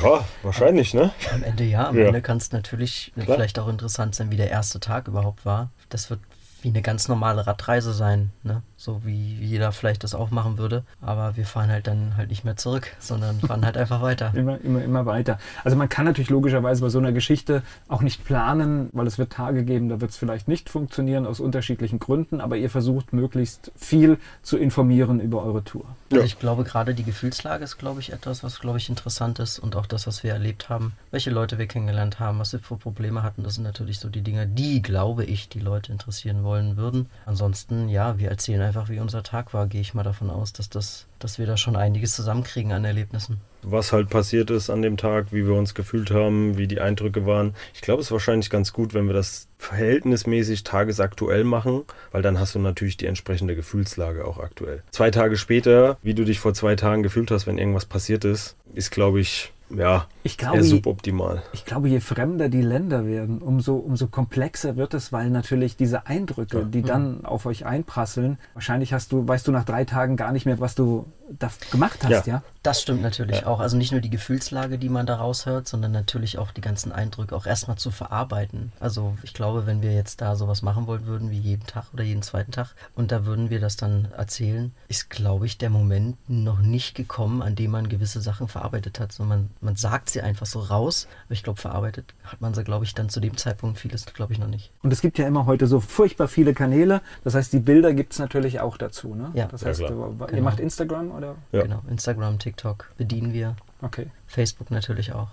Ja, 0.00 0.24
wahrscheinlich, 0.44 0.94
ne? 0.94 1.10
Am 1.34 1.42
Ende 1.42 1.64
ja, 1.64 1.88
am 1.88 1.98
Ja. 1.98 2.06
Ende 2.06 2.22
kann 2.22 2.36
es 2.36 2.52
natürlich 2.52 3.10
Klar. 3.14 3.34
vielleicht 3.34 3.58
auch 3.58 3.66
interessant 3.68 4.14
sein, 4.14 4.30
wie 4.30 4.36
der 4.36 4.50
erste 4.52 4.78
Tag 4.78 5.08
überhaupt 5.08 5.44
war. 5.44 5.70
Das 5.88 6.10
wird 6.10 6.20
wie 6.62 6.68
eine 6.68 6.82
ganz 6.82 7.08
normale 7.08 7.44
Radreise 7.44 7.92
sein, 7.92 8.30
ne? 8.44 8.62
So 8.84 9.04
wie 9.04 9.34
jeder 9.36 9.70
vielleicht 9.70 10.02
das 10.02 10.12
auch 10.12 10.32
machen 10.32 10.58
würde. 10.58 10.82
Aber 11.00 11.36
wir 11.36 11.46
fahren 11.46 11.70
halt 11.70 11.86
dann 11.86 12.16
halt 12.16 12.30
nicht 12.30 12.42
mehr 12.44 12.56
zurück, 12.56 12.90
sondern 12.98 13.38
fahren 13.38 13.64
halt 13.64 13.76
einfach 13.76 14.02
weiter. 14.02 14.32
Immer, 14.42 14.60
immer, 14.60 14.82
immer 14.82 15.06
weiter. 15.06 15.38
Also 15.62 15.76
man 15.76 15.88
kann 15.88 16.04
natürlich 16.04 16.30
logischerweise 16.30 16.80
bei 16.82 16.88
so 16.88 16.98
einer 16.98 17.12
Geschichte 17.12 17.62
auch 17.86 18.00
nicht 18.02 18.24
planen, 18.24 18.88
weil 18.92 19.06
es 19.06 19.18
wird 19.18 19.32
Tage 19.32 19.62
geben, 19.64 19.88
da 19.88 20.00
wird 20.00 20.10
es 20.10 20.16
vielleicht 20.16 20.48
nicht 20.48 20.68
funktionieren 20.68 21.26
aus 21.26 21.38
unterschiedlichen 21.38 22.00
Gründen, 22.00 22.40
aber 22.40 22.56
ihr 22.56 22.70
versucht 22.70 23.12
möglichst 23.12 23.70
viel 23.76 24.18
zu 24.42 24.56
informieren 24.58 25.20
über 25.20 25.44
eure 25.44 25.62
Tour. 25.62 25.84
Also 26.10 26.20
Ja. 26.20 26.24
ich 26.24 26.40
glaube, 26.40 26.64
gerade 26.64 26.92
die 26.94 27.04
Gefühlslage 27.04 27.62
ist, 27.62 27.78
glaube 27.78 28.00
ich, 28.00 28.12
etwas, 28.12 28.42
was, 28.42 28.58
glaube 28.58 28.78
ich, 28.78 28.88
interessant 28.88 29.38
ist 29.38 29.60
und 29.60 29.76
auch 29.76 29.86
das, 29.86 30.08
was 30.08 30.24
wir 30.24 30.32
erlebt 30.32 30.68
haben, 30.70 30.94
welche 31.12 31.30
Leute 31.30 31.56
wir 31.58 31.68
kennengelernt 31.68 32.18
haben, 32.18 32.40
was 32.40 32.52
wir 32.52 32.58
für 32.58 32.76
Probleme 32.76 33.22
hatten, 33.22 33.44
das 33.44 33.54
sind 33.54 33.62
natürlich 33.64 34.00
so 34.00 34.08
die 34.08 34.22
Dinge, 34.22 34.48
die, 34.48 34.82
glaube 34.82 35.24
ich, 35.24 35.48
die 35.48 35.60
Leute 35.60 35.92
interessieren 35.92 36.42
wollen 36.42 36.76
würden. 36.76 37.08
Ansonsten, 37.26 37.88
ja, 37.88 38.18
wir 38.18 38.28
erzählen 38.30 38.60
einfach, 38.62 38.71
wie 38.88 39.00
unser 39.00 39.22
Tag 39.22 39.54
war, 39.54 39.66
gehe 39.66 39.80
ich 39.80 39.94
mal 39.94 40.02
davon 40.02 40.30
aus, 40.30 40.52
dass 40.52 40.68
das, 40.68 41.06
dass 41.18 41.38
wir 41.38 41.46
da 41.46 41.56
schon 41.56 41.76
einiges 41.76 42.14
zusammenkriegen 42.14 42.72
an 42.72 42.84
Erlebnissen. 42.84 43.40
was 43.62 43.92
halt 43.92 44.08
passiert 44.10 44.50
ist 44.50 44.70
an 44.70 44.82
dem 44.82 44.96
Tag, 44.96 45.26
wie 45.32 45.46
wir 45.46 45.54
uns 45.54 45.74
gefühlt 45.74 46.10
haben, 46.10 46.58
wie 46.58 46.66
die 46.66 46.80
Eindrücke 46.80 47.26
waren. 47.26 47.54
Ich 47.74 47.80
glaube, 47.80 48.00
es 48.00 48.08
ist 48.08 48.12
wahrscheinlich 48.12 48.50
ganz 48.50 48.72
gut, 48.72 48.92
wenn 48.92 49.06
wir 49.06 49.14
das 49.14 49.46
verhältnismäßig 49.58 50.64
tagesaktuell 50.64 51.44
machen, 51.44 51.82
weil 52.10 52.22
dann 52.22 52.40
hast 52.40 52.54
du 52.54 52.58
natürlich 52.58 52.96
die 52.96 53.06
entsprechende 53.06 53.54
Gefühlslage 53.54 54.24
auch 54.24 54.38
aktuell. 54.38 54.82
Zwei 54.90 55.10
Tage 55.10 55.36
später, 55.36 55.96
wie 56.02 56.14
du 56.14 56.24
dich 56.24 56.40
vor 56.40 56.54
zwei 56.54 56.74
Tagen 56.76 57.02
gefühlt 57.02 57.30
hast, 57.30 57.46
wenn 57.46 57.58
irgendwas 57.58 57.84
passiert 57.84 58.24
ist, 58.24 58.56
ist, 58.74 58.90
glaube 58.90 59.20
ich, 59.20 59.52
ja, 59.76 60.06
Ich 60.22 60.40
eher 60.40 60.50
glaube, 60.50 60.62
suboptimal. 60.64 61.42
Ich 61.52 61.64
glaube, 61.64 61.88
je 61.88 62.00
fremder 62.00 62.48
die 62.48 62.62
Länder 62.62 63.06
werden, 63.06 63.38
umso, 63.38 63.76
umso 63.76 64.06
komplexer 64.06 64.76
wird 64.76 64.94
es, 64.94 65.12
weil 65.12 65.30
natürlich 65.30 65.76
diese 65.76 66.06
Eindrücke, 66.06 66.58
Ja. 66.60 66.64
die 66.64 66.82
dann 66.82 67.24
auf 67.24 67.46
euch 67.46 67.66
einprasseln, 67.66 68.38
wahrscheinlich 68.54 68.92
hast 68.92 69.12
du, 69.12 69.26
weißt 69.26 69.46
du 69.46 69.52
nach 69.52 69.64
drei 69.64 69.84
Tagen 69.84 70.16
gar 70.16 70.32
nicht 70.32 70.46
mehr, 70.46 70.60
was 70.60 70.74
du 70.74 71.06
da 71.38 71.50
gemacht 71.70 72.00
hast, 72.04 72.26
ja? 72.26 72.34
Ja. 72.36 72.42
Das 72.62 72.80
stimmt 72.80 73.02
natürlich 73.02 73.40
Ja. 73.40 73.46
auch. 73.46 73.58
Also 73.58 73.76
nicht 73.76 73.90
nur 73.90 74.00
die 74.00 74.10
Gefühlslage, 74.10 74.78
die 74.78 74.88
man 74.88 75.04
da 75.06 75.16
raushört, 75.16 75.66
sondern 75.66 75.90
natürlich 75.90 76.38
auch 76.38 76.52
die 76.52 76.60
ganzen 76.60 76.92
Eindrücke 76.92 77.34
auch 77.34 77.44
erstmal 77.46 77.76
zu 77.76 77.90
verarbeiten. 77.90 78.70
Also 78.78 79.16
ich 79.24 79.34
glaube, 79.34 79.66
wenn 79.66 79.82
wir 79.82 79.92
jetzt 79.94 80.20
da 80.20 80.36
sowas 80.36 80.62
machen 80.62 80.86
wollen 80.86 81.06
würden, 81.06 81.30
wie 81.32 81.38
jeden 81.38 81.66
Tag 81.66 81.86
oder 81.92 82.04
jeden 82.04 82.22
zweiten 82.22 82.52
Tag, 82.52 82.74
und 82.94 83.10
da 83.10 83.24
würden 83.26 83.50
wir 83.50 83.58
das 83.60 83.76
dann 83.76 84.08
erzählen, 84.16 84.72
ist, 84.86 85.10
glaube 85.10 85.46
ich, 85.46 85.58
der 85.58 85.70
Moment 85.70 86.16
noch 86.28 86.60
nicht 86.60 86.94
gekommen, 86.94 87.42
an 87.42 87.56
dem 87.56 87.72
man 87.72 87.88
gewisse 87.88 88.20
Sachen 88.20 88.46
verarbeitet 88.46 89.00
hat. 89.00 89.10
Sondern 89.12 89.40
man, 89.40 89.50
man 89.60 89.76
sagt 89.76 90.10
sie 90.10 90.20
einfach 90.20 90.46
so 90.46 90.60
raus, 90.60 91.08
aber 91.26 91.32
ich 91.34 91.42
glaube, 91.42 91.60
verarbeitet 91.60 92.14
hat 92.24 92.40
man 92.40 92.54
sie, 92.54 92.62
glaube 92.62 92.84
ich, 92.84 92.94
dann 92.94 93.08
zu 93.08 93.18
dem 93.18 93.36
Zeitpunkt 93.36 93.78
vieles, 93.78 94.06
glaube 94.06 94.34
ich, 94.34 94.38
noch 94.38 94.46
nicht. 94.46 94.70
Und 94.82 94.92
es 94.92 95.00
gibt 95.00 95.18
ja 95.18 95.26
immer 95.26 95.46
heute 95.46 95.66
so 95.66 95.80
furchtbar 95.80 96.28
viele 96.28 96.54
Kanäle. 96.54 97.00
Das 97.24 97.34
heißt, 97.34 97.52
die 97.52 97.58
Bilder 97.60 97.92
gibt 97.92 98.12
es 98.12 98.18
natürlich 98.20 98.60
auch 98.60 98.76
dazu. 98.76 99.14
Ne? 99.16 99.32
Ja. 99.34 99.46
Das 99.46 99.62
Ja, 99.62 99.68
heißt, 99.68 99.80
klar. 99.80 99.90
du- 99.90 100.16
ihr 100.20 100.26
Genau. 100.28 100.42
macht 100.42 100.60
Instagram 100.60 101.10
oder? 101.10 101.21
Ja. 101.52 101.62
Genau. 101.62 101.82
Instagram, 101.88 102.38
TikTok 102.38 102.92
bedienen 102.96 103.32
wir. 103.32 103.56
Okay. 103.80 104.10
Facebook 104.26 104.70
natürlich 104.70 105.12
auch. 105.12 105.28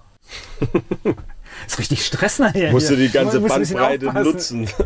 Ist 1.67 1.79
richtig 1.79 2.05
Stress 2.05 2.39
nachher. 2.39 2.71
Musst 2.71 2.89
du 2.89 2.95
hier. 2.95 3.07
die 3.07 3.13
ganze 3.13 3.39
Bandbreite 3.41 4.13
nutzen. 4.13 4.67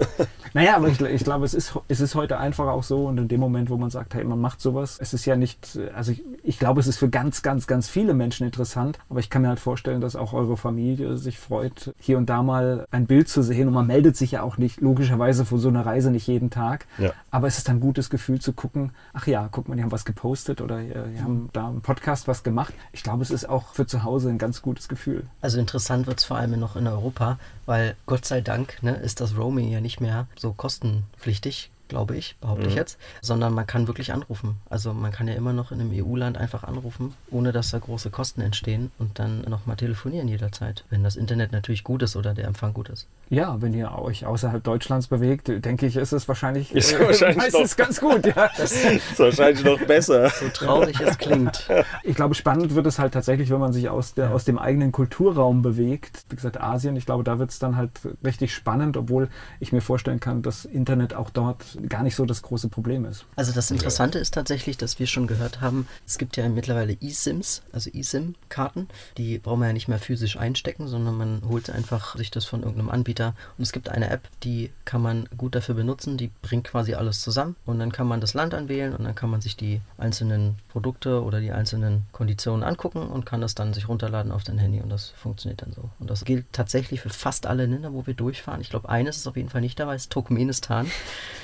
Naja, 0.55 0.75
aber 0.75 0.87
ich, 0.87 1.01
ich 1.01 1.23
glaube, 1.23 1.45
es 1.45 1.55
ist, 1.55 1.73
es 1.87 1.99
ist 1.99 2.13
heute 2.13 2.37
einfach 2.37 2.67
auch 2.67 2.83
so 2.83 3.07
und 3.07 3.17
in 3.17 3.27
dem 3.27 3.39
Moment, 3.39 3.71
wo 3.71 3.77
man 3.77 3.89
sagt, 3.89 4.13
hey, 4.13 4.23
man 4.23 4.39
macht 4.39 4.61
sowas, 4.61 4.99
es 5.01 5.11
ist 5.11 5.25
ja 5.25 5.35
nicht, 5.35 5.79
also 5.95 6.11
ich, 6.11 6.21
ich 6.43 6.59
glaube, 6.59 6.79
es 6.79 6.85
ist 6.85 6.99
für 6.99 7.09
ganz, 7.09 7.41
ganz, 7.41 7.65
ganz 7.65 7.89
viele 7.89 8.13
Menschen 8.13 8.45
interessant, 8.45 8.99
aber 9.09 9.19
ich 9.19 9.31
kann 9.31 9.41
mir 9.41 9.47
halt 9.47 9.59
vorstellen, 9.59 9.99
dass 9.99 10.15
auch 10.15 10.31
eure 10.33 10.55
Familie 10.55 11.17
sich 11.17 11.39
freut, 11.39 11.95
hier 11.99 12.19
und 12.19 12.29
da 12.29 12.43
mal 12.43 12.85
ein 12.91 13.07
Bild 13.07 13.29
zu 13.29 13.41
sehen 13.41 13.67
und 13.67 13.73
man 13.73 13.87
meldet 13.87 14.15
sich 14.15 14.29
ja 14.33 14.43
auch 14.43 14.59
nicht, 14.59 14.79
logischerweise 14.79 15.43
von 15.43 15.57
so 15.57 15.69
einer 15.69 15.87
Reise 15.87 16.11
nicht 16.11 16.27
jeden 16.27 16.51
Tag, 16.51 16.85
Ja. 16.99 17.13
aber 17.31 17.47
es 17.47 17.57
ist 17.57 17.67
ein 17.71 17.79
gutes 17.79 18.11
Gefühl 18.11 18.39
zu 18.39 18.53
gucken, 18.53 18.91
ach 19.13 19.25
ja, 19.25 19.49
guck 19.51 19.67
mal, 19.67 19.75
die 19.75 19.81
haben 19.81 19.91
was 19.91 20.05
gepostet 20.05 20.61
oder 20.61 20.79
die 20.83 21.19
haben 21.19 21.49
da 21.53 21.67
im 21.67 21.81
Podcast 21.81 22.27
was 22.27 22.43
gemacht. 22.43 22.75
Ich 22.91 23.01
glaube, 23.01 23.23
es 23.23 23.31
ist 23.31 23.49
auch 23.49 23.73
für 23.73 23.87
zu 23.87 24.03
Hause 24.03 24.29
ein 24.29 24.37
ganz 24.37 24.61
gutes 24.61 24.87
Gefühl. 24.87 25.23
Also 25.41 25.59
interessant 25.59 26.05
wird 26.05 26.19
es 26.19 26.25
vor 26.25 26.37
allem 26.37 26.52
noch 26.57 26.75
in 26.75 26.87
Europa, 26.87 27.37
weil 27.65 27.95
Gott 28.05 28.25
sei 28.25 28.41
Dank 28.41 28.81
ne, 28.81 28.91
ist 28.95 29.21
das 29.21 29.37
Roaming 29.37 29.69
ja 29.71 29.81
nicht 29.81 30.01
mehr 30.01 30.27
so 30.37 30.53
kostenpflichtig, 30.53 31.69
glaube 31.89 32.15
ich, 32.17 32.35
behaupte 32.41 32.67
ich 32.67 32.73
Mhm. 32.73 32.77
jetzt, 32.77 32.97
sondern 33.21 33.53
man 33.53 33.67
kann 33.67 33.87
wirklich 33.87 34.13
anrufen. 34.13 34.55
Also 34.69 34.93
man 34.93 35.11
kann 35.11 35.27
ja 35.27 35.35
immer 35.35 35.53
noch 35.53 35.71
in 35.71 35.79
einem 35.79 35.91
EU-Land 35.93 36.37
einfach 36.37 36.63
anrufen, 36.63 37.13
ohne 37.29 37.51
dass 37.51 37.69
da 37.71 37.79
große 37.79 38.09
Kosten 38.09 38.41
entstehen 38.41 38.91
und 38.97 39.19
dann 39.19 39.41
nochmal 39.41 39.75
telefonieren 39.75 40.27
jederzeit, 40.27 40.83
wenn 40.89 41.03
das 41.03 41.15
Internet 41.15 41.51
natürlich 41.51 41.83
gut 41.83 42.01
ist 42.01 42.15
oder 42.15 42.33
der 42.33 42.45
Empfang 42.47 42.73
gut 42.73 42.89
ist. 42.89 43.05
Ja, 43.33 43.59
wenn 43.63 43.73
ihr 43.73 43.91
euch 43.97 44.27
außerhalb 44.27 44.63
Deutschlands 44.63 45.07
bewegt, 45.07 45.47
denke 45.47 45.87
ich, 45.87 45.95
ist 45.95 46.11
es 46.11 46.27
wahrscheinlich, 46.27 46.71
Ist 46.71 46.93
äh, 46.93 46.99
wahrscheinlich 46.99 47.37
meistens 47.37 47.71
doch. 47.71 47.77
ganz 47.77 47.99
gut. 47.99 48.27
Ja. 48.27 48.45
ist 48.63 49.17
wahrscheinlich 49.17 49.63
noch 49.63 49.79
besser. 49.79 50.29
So 50.29 50.49
traurig 50.49 50.99
es 51.01 51.17
klingt. 51.17 51.67
Ich 52.03 52.15
glaube, 52.15 52.35
spannend 52.35 52.75
wird 52.75 52.85
es 52.85 52.99
halt 52.99 53.13
tatsächlich, 53.13 53.49
wenn 53.49 53.59
man 53.59 53.71
sich 53.71 53.89
aus, 53.89 54.13
der, 54.13 54.31
aus 54.31 54.45
dem 54.45 54.59
eigenen 54.59 54.91
Kulturraum 54.91 55.61
bewegt. 55.61 56.25
Wie 56.29 56.35
gesagt, 56.35 56.59
Asien, 56.59 56.95
ich 56.95 57.05
glaube, 57.05 57.23
da 57.23 57.39
wird 57.39 57.49
es 57.49 57.59
dann 57.59 57.75
halt 57.75 57.91
richtig 58.23 58.53
spannend, 58.53 58.97
obwohl 58.97 59.29
ich 59.59 59.71
mir 59.71 59.81
vorstellen 59.81 60.19
kann, 60.19 60.41
dass 60.41 60.65
Internet 60.65 61.13
auch 61.13 61.29
dort 61.29 61.77
gar 61.87 62.03
nicht 62.03 62.15
so 62.15 62.25
das 62.25 62.41
große 62.41 62.67
Problem 62.67 63.05
ist. 63.05 63.25
Also 63.35 63.51
das 63.51 63.71
Interessante 63.71 64.19
ist 64.19 64.33
tatsächlich, 64.33 64.77
dass 64.77 64.99
wir 64.99 65.07
schon 65.07 65.27
gehört 65.27 65.61
haben, 65.61 65.87
es 66.05 66.17
gibt 66.17 66.35
ja 66.37 66.47
mittlerweile 66.49 66.97
eSIMs, 67.01 67.63
also 67.71 67.89
eSIM-Karten. 67.89 68.89
Die 69.17 69.39
braucht 69.39 69.59
man 69.59 69.69
ja 69.69 69.73
nicht 69.73 69.87
mehr 69.87 69.99
physisch 69.99 70.37
einstecken, 70.37 70.87
sondern 70.87 71.17
man 71.17 71.41
holt 71.47 71.69
einfach 71.69 72.17
sich 72.17 72.31
das 72.31 72.45
von 72.45 72.61
irgendeinem 72.61 72.89
Anbieter. 72.89 73.22
Und 73.57 73.63
es 73.63 73.71
gibt 73.71 73.89
eine 73.89 74.09
App, 74.09 74.27
die 74.43 74.71
kann 74.85 75.01
man 75.01 75.27
gut 75.37 75.55
dafür 75.55 75.75
benutzen, 75.75 76.17
die 76.17 76.31
bringt 76.41 76.65
quasi 76.65 76.93
alles 76.93 77.21
zusammen. 77.21 77.55
Und 77.65 77.79
dann 77.79 77.91
kann 77.91 78.07
man 78.07 78.21
das 78.21 78.33
Land 78.33 78.53
anwählen 78.53 78.95
und 78.95 79.03
dann 79.03 79.15
kann 79.15 79.29
man 79.29 79.41
sich 79.41 79.55
die 79.55 79.81
einzelnen 79.97 80.57
Produkte 80.69 81.23
oder 81.23 81.39
die 81.39 81.51
einzelnen 81.51 82.03
Konditionen 82.11 82.63
angucken 82.63 83.07
und 83.07 83.25
kann 83.25 83.41
das 83.41 83.55
dann 83.55 83.73
sich 83.73 83.87
runterladen 83.87 84.31
auf 84.31 84.43
sein 84.43 84.57
Handy 84.57 84.81
und 84.81 84.89
das 84.89 85.09
funktioniert 85.09 85.61
dann 85.61 85.73
so. 85.73 85.89
Und 85.99 86.09
das 86.09 86.25
gilt 86.25 86.45
tatsächlich 86.51 87.01
für 87.01 87.09
fast 87.09 87.45
alle 87.47 87.65
Länder, 87.65 87.93
wo 87.93 88.05
wir 88.05 88.13
durchfahren. 88.13 88.61
Ich 88.61 88.69
glaube, 88.69 88.89
eines 88.89 89.17
ist 89.17 89.27
auf 89.27 89.37
jeden 89.37 89.49
Fall 89.49 89.61
nicht 89.61 89.79
dabei, 89.79 89.95
ist 89.95 90.11
Turkmenistan. 90.11 90.89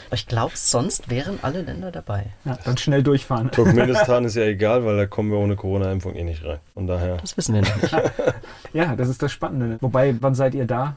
Aber 0.07 0.15
ich 0.15 0.27
glaube, 0.27 0.53
sonst 0.55 1.09
wären 1.09 1.39
alle 1.41 1.61
Länder 1.61 1.91
dabei. 1.91 2.27
Ja, 2.45 2.57
dann 2.65 2.77
schnell 2.77 3.03
durchfahren. 3.03 3.51
Turkmenistan 3.51 4.25
ist 4.25 4.35
ja 4.35 4.43
egal, 4.43 4.83
weil 4.85 4.97
da 4.97 5.05
kommen 5.05 5.31
wir 5.31 5.37
ohne 5.37 5.55
Corona-Impfung 5.55 6.15
eh 6.15 6.23
nicht 6.23 6.43
rein. 6.43 6.59
Von 6.73 6.87
daher. 6.87 7.17
Das 7.17 7.37
wissen 7.37 7.53
wir 7.53 7.61
noch 7.61 7.75
nicht. 7.81 7.95
Ja, 8.73 8.95
das 8.95 9.09
ist 9.09 9.21
das 9.23 9.31
Spannende. 9.31 9.77
Wobei, 9.81 10.15
wann 10.19 10.35
seid 10.35 10.53
ihr 10.53 10.65
da? 10.65 10.95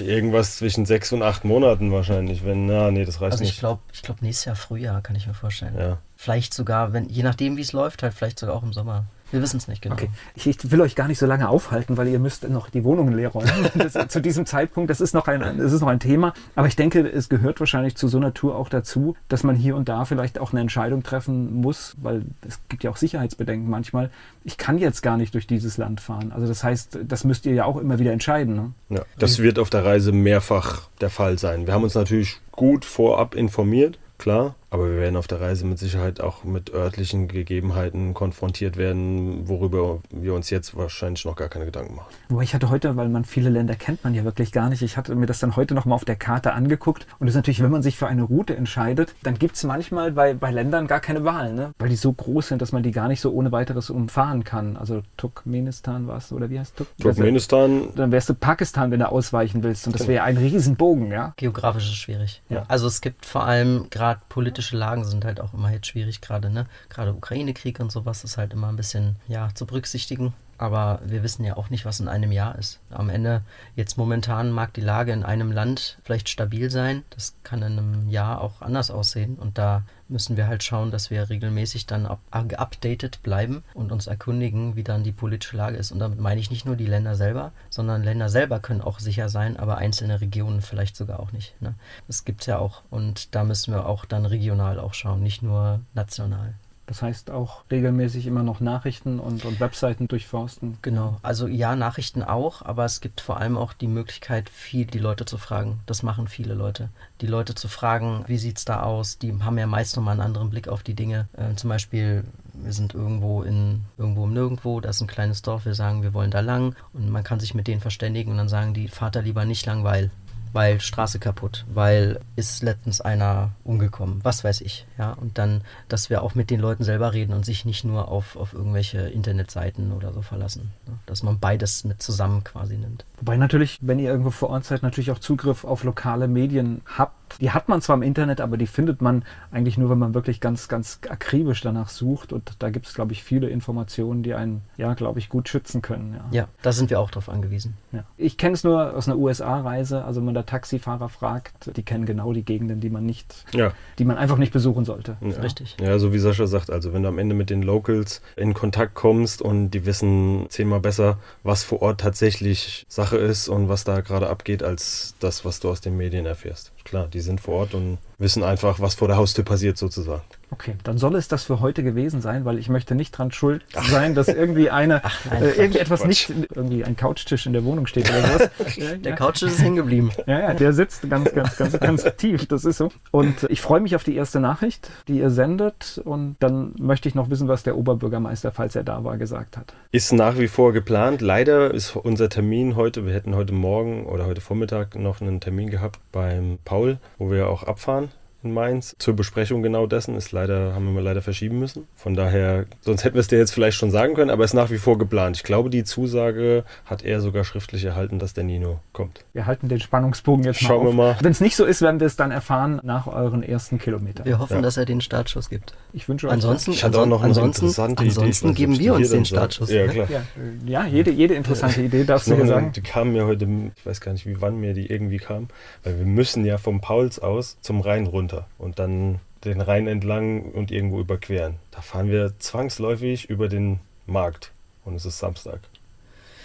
Irgendwas 0.00 0.56
zwischen 0.56 0.86
sechs 0.86 1.12
und 1.12 1.22
acht 1.22 1.44
Monaten 1.44 1.92
wahrscheinlich. 1.92 2.44
Wenn, 2.44 2.66
na, 2.66 2.90
nee, 2.90 3.04
das 3.04 3.20
reicht 3.20 3.32
Also 3.32 3.44
nicht. 3.44 3.54
ich 3.54 3.58
glaube, 3.58 3.80
ich 3.92 4.02
glaub 4.02 4.22
nächstes 4.22 4.44
Jahr 4.46 4.56
Frühjahr 4.56 5.00
kann 5.02 5.16
ich 5.16 5.26
mir 5.26 5.34
vorstellen. 5.34 5.76
Ja. 5.78 5.98
Vielleicht 6.16 6.54
sogar, 6.54 6.92
wenn, 6.92 7.08
je 7.08 7.22
nachdem 7.22 7.56
wie 7.56 7.62
es 7.62 7.72
läuft, 7.72 8.02
halt 8.02 8.14
vielleicht 8.14 8.38
sogar 8.38 8.54
auch 8.56 8.62
im 8.62 8.72
Sommer. 8.72 9.06
Wir 9.30 9.42
wissen 9.42 9.58
es 9.58 9.68
nicht 9.68 9.82
genau. 9.82 9.94
Okay, 9.94 10.08
ich, 10.34 10.46
ich 10.46 10.70
will 10.70 10.80
euch 10.80 10.94
gar 10.94 11.08
nicht 11.08 11.18
so 11.18 11.26
lange 11.26 11.48
aufhalten, 11.48 11.96
weil 11.96 12.08
ihr 12.08 12.18
müsst 12.18 12.48
noch 12.48 12.70
die 12.70 12.84
Wohnungen 12.84 13.14
leer 13.14 13.30
räumen. 13.30 13.48
Das, 13.78 14.08
zu 14.08 14.20
diesem 14.20 14.44
Zeitpunkt, 14.44 14.90
das 14.90 15.00
ist, 15.00 15.14
noch 15.14 15.28
ein, 15.28 15.40
das 15.58 15.72
ist 15.72 15.80
noch 15.80 15.88
ein 15.88 16.00
Thema. 16.00 16.34
Aber 16.56 16.66
ich 16.66 16.76
denke, 16.76 17.00
es 17.00 17.28
gehört 17.28 17.60
wahrscheinlich 17.60 17.96
zu 17.96 18.08
so 18.08 18.18
einer 18.18 18.34
Tour 18.34 18.56
auch 18.56 18.68
dazu, 18.68 19.14
dass 19.28 19.44
man 19.44 19.54
hier 19.54 19.76
und 19.76 19.88
da 19.88 20.04
vielleicht 20.04 20.38
auch 20.38 20.52
eine 20.52 20.60
Entscheidung 20.60 21.02
treffen 21.02 21.60
muss, 21.60 21.96
weil 22.02 22.22
es 22.46 22.58
gibt 22.68 22.84
ja 22.84 22.90
auch 22.90 22.96
Sicherheitsbedenken 22.96 23.68
manchmal. 23.70 24.10
Ich 24.44 24.56
kann 24.56 24.78
jetzt 24.78 25.02
gar 25.02 25.16
nicht 25.16 25.34
durch 25.34 25.46
dieses 25.46 25.76
Land 25.76 26.00
fahren. 26.00 26.32
Also 26.32 26.46
das 26.46 26.64
heißt, 26.64 26.98
das 27.04 27.24
müsst 27.24 27.46
ihr 27.46 27.54
ja 27.54 27.64
auch 27.64 27.76
immer 27.76 27.98
wieder 27.98 28.12
entscheiden. 28.12 28.54
Ne? 28.56 28.72
Ja, 28.96 29.02
das 29.18 29.38
wird 29.38 29.58
auf 29.58 29.70
der 29.70 29.84
Reise 29.84 30.12
mehrfach 30.12 30.88
der 31.00 31.10
Fall 31.10 31.38
sein. 31.38 31.66
Wir 31.66 31.74
haben 31.74 31.84
uns 31.84 31.94
natürlich 31.94 32.40
gut 32.52 32.84
vorab 32.84 33.34
informiert, 33.34 33.98
klar, 34.18 34.54
aber 34.70 34.90
wir 34.90 34.98
werden 34.98 35.16
auf 35.16 35.26
der 35.26 35.40
Reise 35.40 35.64
mit 35.64 35.78
Sicherheit 35.78 36.20
auch 36.20 36.44
mit 36.44 36.72
örtlichen 36.72 37.28
Gegebenheiten 37.28 38.12
konfrontiert 38.12 38.76
werden, 38.76 39.48
worüber 39.48 40.00
wir 40.10 40.34
uns 40.34 40.50
jetzt 40.50 40.76
wahrscheinlich 40.76 41.24
noch 41.24 41.36
gar 41.36 41.48
keine 41.48 41.64
Gedanken 41.64 41.94
machen. 41.94 42.08
Wobei 42.28 42.42
ich 42.42 42.54
hatte 42.54 42.68
heute, 42.68 42.96
weil 42.96 43.08
man 43.08 43.24
viele 43.24 43.48
Länder 43.48 43.74
kennt 43.74 44.04
man 44.04 44.14
ja 44.14 44.24
wirklich 44.24 44.52
gar 44.52 44.68
nicht, 44.68 44.82
ich 44.82 44.96
hatte 44.96 45.14
mir 45.14 45.26
das 45.26 45.38
dann 45.38 45.56
heute 45.56 45.74
nochmal 45.74 45.96
auf 45.96 46.04
der 46.04 46.16
Karte 46.16 46.52
angeguckt 46.52 47.06
und 47.18 47.26
das 47.26 47.32
ist 47.32 47.36
natürlich, 47.36 47.62
wenn 47.62 47.70
man 47.70 47.82
sich 47.82 47.96
für 47.96 48.06
eine 48.06 48.22
Route 48.22 48.56
entscheidet, 48.56 49.14
dann 49.22 49.38
gibt 49.38 49.56
es 49.56 49.64
manchmal 49.64 50.12
bei, 50.12 50.34
bei 50.34 50.50
Ländern 50.50 50.86
gar 50.86 51.00
keine 51.00 51.24
Wahl, 51.24 51.54
ne? 51.54 51.72
weil 51.78 51.88
die 51.88 51.96
so 51.96 52.12
groß 52.12 52.48
sind, 52.48 52.60
dass 52.60 52.72
man 52.72 52.82
die 52.82 52.90
gar 52.90 53.08
nicht 53.08 53.20
so 53.20 53.32
ohne 53.32 53.52
weiteres 53.52 53.88
umfahren 53.90 54.44
kann. 54.44 54.76
Also 54.76 55.02
Turkmenistan 55.16 56.06
war 56.06 56.18
es, 56.18 56.30
oder 56.30 56.50
wie 56.50 56.58
heißt 56.58 56.76
Turk 56.76 56.88
Turkmenistan, 57.00 57.88
Dann 57.96 58.12
wärst 58.12 58.28
du 58.28 58.34
Pakistan, 58.34 58.90
wenn 58.90 59.00
du 59.00 59.10
ausweichen 59.10 59.62
willst 59.62 59.86
und 59.86 59.98
das 59.98 60.06
wäre 60.06 60.24
ein 60.24 60.36
Riesenbogen, 60.36 61.10
ja. 61.10 61.32
Geografisch 61.36 61.84
ist 61.84 61.90
es 61.90 61.96
schwierig. 61.96 62.42
Ja. 62.50 62.64
Also 62.68 62.86
es 62.86 63.00
gibt 63.00 63.24
vor 63.24 63.44
allem 63.44 63.86
gerade 63.90 64.20
politische 64.28 64.57
Lagen 64.76 65.04
sind 65.04 65.24
halt 65.24 65.40
auch 65.40 65.54
immer 65.54 65.70
jetzt 65.70 65.86
schwierig 65.86 66.20
gerade, 66.20 66.50
ne? 66.50 66.66
Gerade 66.88 67.14
Ukraine-Krieg 67.14 67.80
und 67.80 67.92
sowas 67.92 68.24
ist 68.24 68.38
halt 68.38 68.52
immer 68.52 68.68
ein 68.68 68.76
bisschen 68.76 69.16
ja 69.26 69.48
zu 69.54 69.66
berücksichtigen. 69.66 70.34
Aber 70.58 71.00
wir 71.04 71.22
wissen 71.22 71.44
ja 71.44 71.56
auch 71.56 71.70
nicht, 71.70 71.84
was 71.84 72.00
in 72.00 72.08
einem 72.08 72.32
Jahr 72.32 72.58
ist. 72.58 72.80
Am 72.90 73.10
Ende, 73.10 73.42
jetzt 73.76 73.96
momentan 73.96 74.50
mag 74.50 74.74
die 74.74 74.80
Lage 74.80 75.12
in 75.12 75.22
einem 75.22 75.52
Land 75.52 75.98
vielleicht 76.02 76.28
stabil 76.28 76.68
sein. 76.68 77.04
Das 77.10 77.34
kann 77.44 77.62
in 77.62 77.78
einem 77.78 78.08
Jahr 78.10 78.40
auch 78.40 78.60
anders 78.60 78.90
aussehen. 78.90 79.36
Und 79.36 79.56
da 79.56 79.84
müssen 80.08 80.36
wir 80.36 80.46
halt 80.46 80.62
schauen, 80.62 80.90
dass 80.90 81.10
wir 81.10 81.28
regelmäßig 81.28 81.86
dann 81.86 82.06
up 82.06 82.20
geupdatet 82.48 83.20
bleiben 83.22 83.62
und 83.74 83.92
uns 83.92 84.06
erkundigen, 84.06 84.76
wie 84.76 84.84
dann 84.84 85.04
die 85.04 85.12
politische 85.12 85.56
Lage 85.56 85.76
ist. 85.76 85.92
Und 85.92 85.98
damit 85.98 86.20
meine 86.20 86.40
ich 86.40 86.50
nicht 86.50 86.66
nur 86.66 86.76
die 86.76 86.86
Länder 86.86 87.14
selber, 87.14 87.52
sondern 87.70 88.02
Länder 88.02 88.28
selber 88.28 88.60
können 88.60 88.80
auch 88.80 88.98
sicher 89.00 89.28
sein, 89.28 89.56
aber 89.56 89.78
einzelne 89.78 90.20
Regionen 90.20 90.62
vielleicht 90.62 90.96
sogar 90.96 91.20
auch 91.20 91.32
nicht. 91.32 91.60
Ne? 91.60 91.74
Das 92.06 92.24
gibt 92.24 92.42
es 92.42 92.46
ja 92.46 92.58
auch. 92.58 92.82
Und 92.90 93.34
da 93.34 93.44
müssen 93.44 93.72
wir 93.72 93.86
auch 93.86 94.04
dann 94.04 94.26
regional 94.26 94.78
auch 94.78 94.94
schauen, 94.94 95.22
nicht 95.22 95.42
nur 95.42 95.80
national. 95.94 96.54
Das 96.88 97.02
heißt 97.02 97.30
auch 97.30 97.64
regelmäßig 97.70 98.26
immer 98.26 98.42
noch 98.42 98.60
Nachrichten 98.60 99.20
und, 99.20 99.44
und 99.44 99.60
Webseiten 99.60 100.08
durchforsten. 100.08 100.78
Genau, 100.80 101.18
also 101.22 101.46
ja, 101.46 101.76
Nachrichten 101.76 102.22
auch, 102.22 102.62
aber 102.62 102.86
es 102.86 103.02
gibt 103.02 103.20
vor 103.20 103.36
allem 103.36 103.58
auch 103.58 103.74
die 103.74 103.88
Möglichkeit, 103.88 104.48
viel 104.48 104.86
die 104.86 104.98
Leute 104.98 105.26
zu 105.26 105.36
fragen. 105.36 105.80
Das 105.84 106.02
machen 106.02 106.28
viele 106.28 106.54
Leute. 106.54 106.88
Die 107.20 107.26
Leute 107.26 107.54
zu 107.54 107.68
fragen, 107.68 108.24
wie 108.26 108.38
sieht's 108.38 108.64
da 108.64 108.82
aus? 108.82 109.18
Die 109.18 109.34
haben 109.42 109.58
ja 109.58 109.66
meist 109.66 109.96
nochmal 109.96 110.12
einen 110.12 110.22
anderen 110.22 110.48
Blick 110.48 110.68
auf 110.68 110.82
die 110.82 110.94
Dinge. 110.94 111.28
Äh, 111.36 111.54
zum 111.56 111.68
Beispiel, 111.68 112.24
wir 112.54 112.72
sind 112.72 112.94
irgendwo 112.94 113.42
in 113.42 113.84
irgendwo 113.98 114.24
im 114.24 114.32
Nirgendwo, 114.32 114.80
da 114.80 114.88
ist 114.88 115.02
ein 115.02 115.06
kleines 115.06 115.42
Dorf, 115.42 115.66
wir 115.66 115.74
sagen, 115.74 116.02
wir 116.02 116.14
wollen 116.14 116.30
da 116.30 116.40
lang 116.40 116.74
und 116.94 117.10
man 117.10 117.22
kann 117.22 117.38
sich 117.38 117.54
mit 117.54 117.66
denen 117.66 117.82
verständigen 117.82 118.30
und 118.30 118.38
dann 118.38 118.48
sagen 118.48 118.72
die, 118.72 118.88
Vater 118.88 119.20
lieber 119.20 119.44
nicht 119.44 119.66
lang, 119.66 119.84
weil 119.84 120.10
weil 120.52 120.80
Straße 120.80 121.18
kaputt, 121.18 121.64
weil 121.72 122.20
ist 122.36 122.62
letztens 122.62 123.00
einer 123.00 123.50
umgekommen, 123.64 124.20
was 124.22 124.44
weiß 124.44 124.60
ich, 124.60 124.86
ja, 124.98 125.12
und 125.12 125.38
dann, 125.38 125.62
dass 125.88 126.10
wir 126.10 126.22
auch 126.22 126.34
mit 126.34 126.50
den 126.50 126.60
Leuten 126.60 126.84
selber 126.84 127.12
reden 127.12 127.32
und 127.32 127.44
sich 127.44 127.64
nicht 127.64 127.84
nur 127.84 128.08
auf, 128.08 128.36
auf 128.36 128.52
irgendwelche 128.52 129.00
Internetseiten 129.00 129.92
oder 129.92 130.12
so 130.12 130.22
verlassen, 130.22 130.70
ne? 130.86 130.94
dass 131.06 131.22
man 131.22 131.38
beides 131.38 131.84
mit 131.84 132.02
zusammen 132.02 132.44
quasi 132.44 132.76
nimmt. 132.76 133.04
Wobei 133.20 133.36
natürlich, 133.36 133.78
wenn 133.80 133.98
ihr 133.98 134.10
irgendwo 134.10 134.30
vor 134.30 134.50
Ort 134.50 134.64
seid, 134.64 134.82
natürlich 134.82 135.10
auch 135.10 135.18
Zugriff 135.18 135.64
auf 135.64 135.84
lokale 135.84 136.28
Medien 136.28 136.82
habt. 136.86 137.40
Die 137.40 137.50
hat 137.50 137.68
man 137.68 137.82
zwar 137.82 137.96
im 137.96 138.02
Internet, 138.02 138.40
aber 138.40 138.56
die 138.56 138.66
findet 138.66 139.02
man 139.02 139.24
eigentlich 139.50 139.76
nur, 139.76 139.90
wenn 139.90 139.98
man 139.98 140.14
wirklich 140.14 140.40
ganz, 140.40 140.68
ganz 140.68 141.00
akribisch 141.08 141.60
danach 141.60 141.88
sucht. 141.88 142.32
Und 142.32 142.52
da 142.60 142.70
gibt 142.70 142.86
es, 142.86 142.94
glaube 142.94 143.12
ich, 143.12 143.22
viele 143.22 143.48
Informationen, 143.48 144.22
die 144.22 144.34
einen, 144.34 144.62
ja, 144.76 144.94
glaube 144.94 145.18
ich, 145.18 145.28
gut 145.28 145.48
schützen 145.48 145.82
können. 145.82 146.14
Ja. 146.14 146.24
Ja, 146.30 146.48
da 146.62 146.72
sind 146.72 146.90
wir 146.90 147.00
auch 147.00 147.10
drauf 147.10 147.28
angewiesen. 147.28 147.76
Ja. 147.92 148.04
Ich 148.16 148.38
kenne 148.38 148.54
es 148.54 148.64
nur 148.64 148.94
aus 148.94 149.08
einer 149.08 149.18
USA-Reise. 149.18 150.04
Also 150.04 150.20
man 150.20 150.34
da 150.38 150.42
Taxifahrer 150.42 151.08
fragt, 151.08 151.76
die 151.76 151.82
kennen 151.82 152.06
genau 152.06 152.32
die 152.32 152.44
Gegenden, 152.44 152.80
die 152.80 152.90
man 152.90 153.04
nicht, 153.04 153.44
ja. 153.52 153.72
die 153.98 154.04
man 154.04 154.16
einfach 154.16 154.38
nicht 154.38 154.52
besuchen 154.52 154.84
sollte. 154.84 155.16
Ja. 155.20 155.40
Richtig. 155.40 155.76
Ja, 155.80 155.98
so 155.98 156.12
wie 156.12 156.18
Sascha 156.18 156.46
sagt, 156.46 156.70
also 156.70 156.92
wenn 156.92 157.02
du 157.02 157.08
am 157.08 157.18
Ende 157.18 157.34
mit 157.34 157.50
den 157.50 157.62
Locals 157.62 158.22
in 158.36 158.54
Kontakt 158.54 158.94
kommst 158.94 159.42
und 159.42 159.70
die 159.70 159.84
wissen 159.84 160.46
zehnmal 160.48 160.80
besser, 160.80 161.18
was 161.42 161.64
vor 161.64 161.82
Ort 161.82 162.00
tatsächlich 162.00 162.86
Sache 162.88 163.16
ist 163.16 163.48
und 163.48 163.68
was 163.68 163.84
da 163.84 164.00
gerade 164.00 164.28
abgeht, 164.28 164.62
als 164.62 165.14
das, 165.20 165.44
was 165.44 165.60
du 165.60 165.70
aus 165.70 165.80
den 165.80 165.96
Medien 165.96 166.26
erfährst. 166.26 166.72
Klar, 166.84 167.08
die 167.08 167.20
sind 167.20 167.40
vor 167.40 167.54
Ort 167.54 167.74
und 167.74 167.98
wissen 168.18 168.42
einfach, 168.42 168.80
was 168.80 168.94
vor 168.94 169.08
der 169.08 169.16
Haustür 169.16 169.44
passiert 169.44 169.76
sozusagen. 169.76 170.22
Okay, 170.50 170.76
dann 170.82 170.96
soll 170.96 171.14
es 171.16 171.28
das 171.28 171.44
für 171.44 171.60
heute 171.60 171.82
gewesen 171.82 172.20
sein, 172.20 172.44
weil 172.44 172.58
ich 172.58 172.68
möchte 172.68 172.94
nicht 172.94 173.12
dran 173.12 173.30
schuld 173.32 173.64
sein, 173.90 174.14
dass 174.14 174.28
irgendwie 174.28 174.70
eine, 174.70 175.02
nein, 175.28 175.42
äh, 175.42 175.50
irgendwie 175.50 175.78
etwas 175.78 176.00
Quatsch. 176.00 176.30
nicht, 176.30 176.48
irgendwie 176.54 176.84
ein 176.84 176.96
Couchtisch 176.96 177.46
in 177.46 177.52
der 177.52 177.64
Wohnung 177.64 177.86
steht 177.86 178.08
oder 178.08 178.22
sowas. 178.22 178.50
ja, 178.76 178.94
Der 178.96 179.10
ja. 179.10 179.16
Couch 179.16 179.42
ist 179.42 179.60
hängen 179.60 179.76
geblieben. 179.76 180.10
Ja, 180.26 180.40
ja, 180.40 180.54
der 180.54 180.72
sitzt 180.72 181.08
ganz, 181.08 181.32
ganz, 181.34 181.56
ganz, 181.56 181.78
ganz 181.78 182.04
tief. 182.16 182.46
Das 182.46 182.64
ist 182.64 182.78
so. 182.78 182.90
Und 183.10 183.46
ich 183.50 183.60
freue 183.60 183.80
mich 183.80 183.94
auf 183.94 184.04
die 184.04 184.16
erste 184.16 184.40
Nachricht, 184.40 184.90
die 185.06 185.18
ihr 185.18 185.30
sendet. 185.30 186.00
Und 186.04 186.36
dann 186.40 186.74
möchte 186.78 187.08
ich 187.08 187.14
noch 187.14 187.28
wissen, 187.28 187.48
was 187.48 187.62
der 187.62 187.76
Oberbürgermeister, 187.76 188.50
falls 188.50 188.74
er 188.74 188.84
da 188.84 189.04
war, 189.04 189.18
gesagt 189.18 189.56
hat. 189.56 189.74
Ist 189.92 190.12
nach 190.12 190.38
wie 190.38 190.48
vor 190.48 190.72
geplant. 190.72 191.20
Leider 191.20 191.74
ist 191.74 191.94
unser 191.94 192.28
Termin 192.30 192.74
heute, 192.76 193.04
wir 193.06 193.12
hätten 193.12 193.34
heute 193.34 193.52
Morgen 193.52 194.06
oder 194.06 194.26
heute 194.26 194.40
Vormittag 194.40 194.96
noch 194.96 195.20
einen 195.20 195.40
Termin 195.40 195.68
gehabt 195.70 196.00
beim 196.10 196.58
Paul, 196.64 196.98
wo 197.18 197.30
wir 197.30 197.48
auch 197.48 197.64
abfahren 197.64 198.10
in 198.42 198.52
Mainz. 198.54 198.94
Zur 198.98 199.14
Besprechung 199.16 199.62
genau 199.62 199.86
dessen 199.86 200.14
ist 200.16 200.30
leider, 200.32 200.72
haben 200.74 200.84
wir 200.84 200.92
mal 200.92 201.02
leider 201.02 201.22
verschieben 201.22 201.58
müssen. 201.58 201.88
Von 201.96 202.14
daher, 202.14 202.66
sonst 202.82 203.02
hätten 203.04 203.14
wir 203.16 203.20
es 203.20 203.26
dir 203.28 203.38
jetzt 203.38 203.50
vielleicht 203.52 203.76
schon 203.76 203.90
sagen 203.90 204.14
können, 204.14 204.30
aber 204.30 204.44
ist 204.44 204.54
nach 204.54 204.70
wie 204.70 204.78
vor 204.78 204.96
geplant. 204.96 205.36
Ich 205.36 205.42
glaube, 205.42 205.70
die 205.70 205.82
Zusage 205.84 206.64
hat 206.84 207.04
er 207.04 207.20
sogar 207.20 207.42
schriftlich 207.44 207.84
erhalten, 207.84 208.18
dass 208.20 208.34
der 208.34 208.44
Nino 208.44 208.78
kommt. 208.92 209.24
Wir 209.32 209.46
halten 209.46 209.68
den 209.68 209.80
Spannungsbogen 209.80 210.44
jetzt 210.44 210.62
mal 210.62 210.68
Schauen 210.68 210.82
wir 210.84 210.88
auf. 210.90 210.94
mal. 210.94 211.16
Wenn 211.20 211.32
es 211.32 211.40
nicht 211.40 211.56
so 211.56 211.64
ist, 211.64 211.82
werden 211.82 211.98
wir 211.98 212.06
es 212.06 212.14
dann 212.16 212.30
erfahren 212.30 212.80
nach 212.84 213.08
euren 213.08 213.42
ersten 213.42 213.78
Kilometern. 213.78 214.24
Wir 214.24 214.38
hoffen, 214.38 214.56
Ja. 214.56 214.62
dass 214.62 214.76
er 214.76 214.84
den 214.84 215.00
Startschuss 215.00 215.50
gibt. 215.50 215.74
Ich 215.92 216.08
wünsche 216.08 216.28
euch 216.28 216.34
Ansonsten, 216.34 216.70
Ich 216.72 216.84
hatte 216.84 217.00
auch 217.00 217.06
noch 217.06 217.20
eine 217.22 217.30
ansonsten, 217.30 217.66
interessante 217.66 218.04
Idee. 218.04 218.10
Ansonsten 218.10 218.50
ob 218.50 218.54
geben 218.54 218.78
wir 218.78 218.94
uns 218.94 219.10
den. 219.10 219.24
Startschuss. 219.24 219.70
Ja, 219.70 219.86
ne? 219.86 219.92
klar. 219.92 220.06
Ja, 220.10 220.18
äh, 220.18 220.70
ja 220.70 220.86
jede, 220.86 221.10
jede 221.10 221.34
interessante 221.34 221.82
Idee 221.82 222.04
darfst 222.04 222.28
du 222.28 222.34
eine, 222.34 222.46
sagen. 222.46 222.72
die 222.72 222.82
kam 222.82 223.12
mir 223.12 223.26
heute, 223.26 223.48
ich 223.76 223.84
weiß 223.86 224.00
gar 224.00 224.12
nicht, 224.12 224.26
wie 224.26 224.40
wann 224.40 224.60
mir 224.60 224.74
die 224.74 224.86
irgendwie 224.86 225.18
kam, 225.18 225.48
weil 225.82 225.98
wir 225.98 226.06
müssen 226.06 226.44
ja 226.44 226.56
vom 226.58 226.80
Pauls 226.80 227.18
aus 227.18 227.56
zum 227.62 227.80
Rhein 227.80 228.06
runter 228.06 228.37
und 228.58 228.78
dann 228.78 229.20
den 229.44 229.60
Rhein 229.60 229.86
entlang 229.86 230.42
und 230.52 230.70
irgendwo 230.70 231.00
überqueren. 231.00 231.56
Da 231.70 231.80
fahren 231.80 232.10
wir 232.10 232.38
zwangsläufig 232.38 233.30
über 233.30 233.48
den 233.48 233.80
Markt 234.06 234.52
und 234.84 234.94
es 234.94 235.04
ist 235.04 235.18
Samstag. 235.18 235.60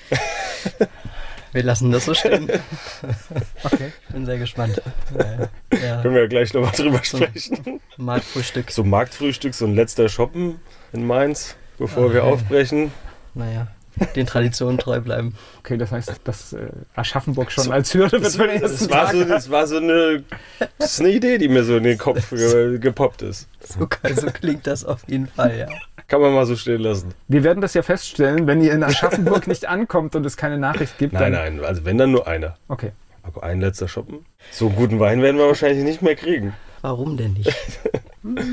Wir 1.53 1.61
lassen 1.63 1.91
das 1.91 2.05
so 2.05 2.13
stehen. 2.15 2.49
Okay. 3.63 3.91
Ich 4.07 4.13
bin 4.13 4.25
sehr 4.25 4.37
gespannt. 4.39 4.81
Ja, 5.17 5.49
ja. 5.77 6.01
Können 6.01 6.15
wir 6.15 6.23
ja 6.23 6.27
gleich 6.27 6.53
nochmal 6.53 6.71
drüber 6.71 6.99
So. 7.03 7.17
sprechen. 7.17 7.79
Marktfrühstück. 7.97 8.71
So 8.71 8.83
Marktfrühstück, 8.83 9.53
so 9.53 9.65
ein 9.65 9.73
letzter 9.75 10.09
Shoppen 10.09 10.59
in 10.91 11.05
Mainz, 11.07 11.55
bevor 11.77 12.11
wir 12.13 12.23
Okay. 12.23 12.33
aufbrechen. 12.33 12.91
Naja, 13.35 13.67
den 14.15 14.25
Traditionen 14.25 14.77
treu 14.77 14.99
bleiben. 15.01 15.35
Okay, 15.59 15.77
das 15.77 15.91
heißt, 15.91 16.21
dass 16.23 16.53
äh, 16.53 16.67
Aschaffenburg 16.95 17.51
schon 17.51 17.71
als 17.71 17.93
Hürde 17.93 18.13
wird 18.13 18.25
Das, 18.25 18.35
für 18.35 18.47
den 18.47 18.61
das, 18.61 18.71
ersten 18.73 18.89
war 18.91 19.05
Tag. 19.05 19.13
so, 19.13 19.23
das 19.25 19.49
war 19.49 19.67
so 19.67 19.77
eine, 19.77 20.23
das 20.77 20.93
ist 20.93 20.99
eine 21.01 21.09
Idee, 21.09 21.37
die 21.37 21.47
mir 21.47 21.63
so 21.63 21.77
in 21.77 21.83
den 21.83 21.97
Kopf 21.97 22.29
ge, 22.29 22.79
gepoppt 22.79 23.21
ist. 23.21 23.47
So, 23.61 23.87
so 24.15 24.27
klingt 24.27 24.67
das 24.67 24.83
auf 24.85 25.01
jeden 25.07 25.27
Fall, 25.27 25.57
ja. 25.57 25.67
Kann 26.07 26.19
man 26.21 26.33
mal 26.33 26.45
so 26.45 26.55
stehen 26.55 26.81
lassen. 26.81 27.13
Wir 27.27 27.43
werden 27.43 27.61
das 27.61 27.73
ja 27.73 27.81
feststellen, 27.81 28.45
wenn 28.45 28.61
ihr 28.61 28.73
in 28.73 28.83
Aschaffenburg 28.83 29.47
nicht 29.47 29.67
ankommt 29.67 30.15
und 30.15 30.25
es 30.25 30.35
keine 30.37 30.57
Nachricht 30.57 30.97
gibt. 30.97 31.13
Nein, 31.13 31.31
nein, 31.31 31.63
also 31.63 31.85
wenn 31.85 31.97
dann 31.97 32.11
nur 32.11 32.27
einer. 32.27 32.57
Okay. 32.67 32.91
Aber 33.23 33.43
ein 33.43 33.61
letzter 33.61 33.87
Shoppen? 33.87 34.25
So 34.51 34.67
einen 34.67 34.75
guten 34.75 34.99
Wein 34.99 35.21
werden 35.21 35.37
wir 35.37 35.47
wahrscheinlich 35.47 35.85
nicht 35.85 36.01
mehr 36.01 36.15
kriegen. 36.15 36.53
Warum 36.81 37.15
denn 37.17 37.33
nicht? 37.33 37.53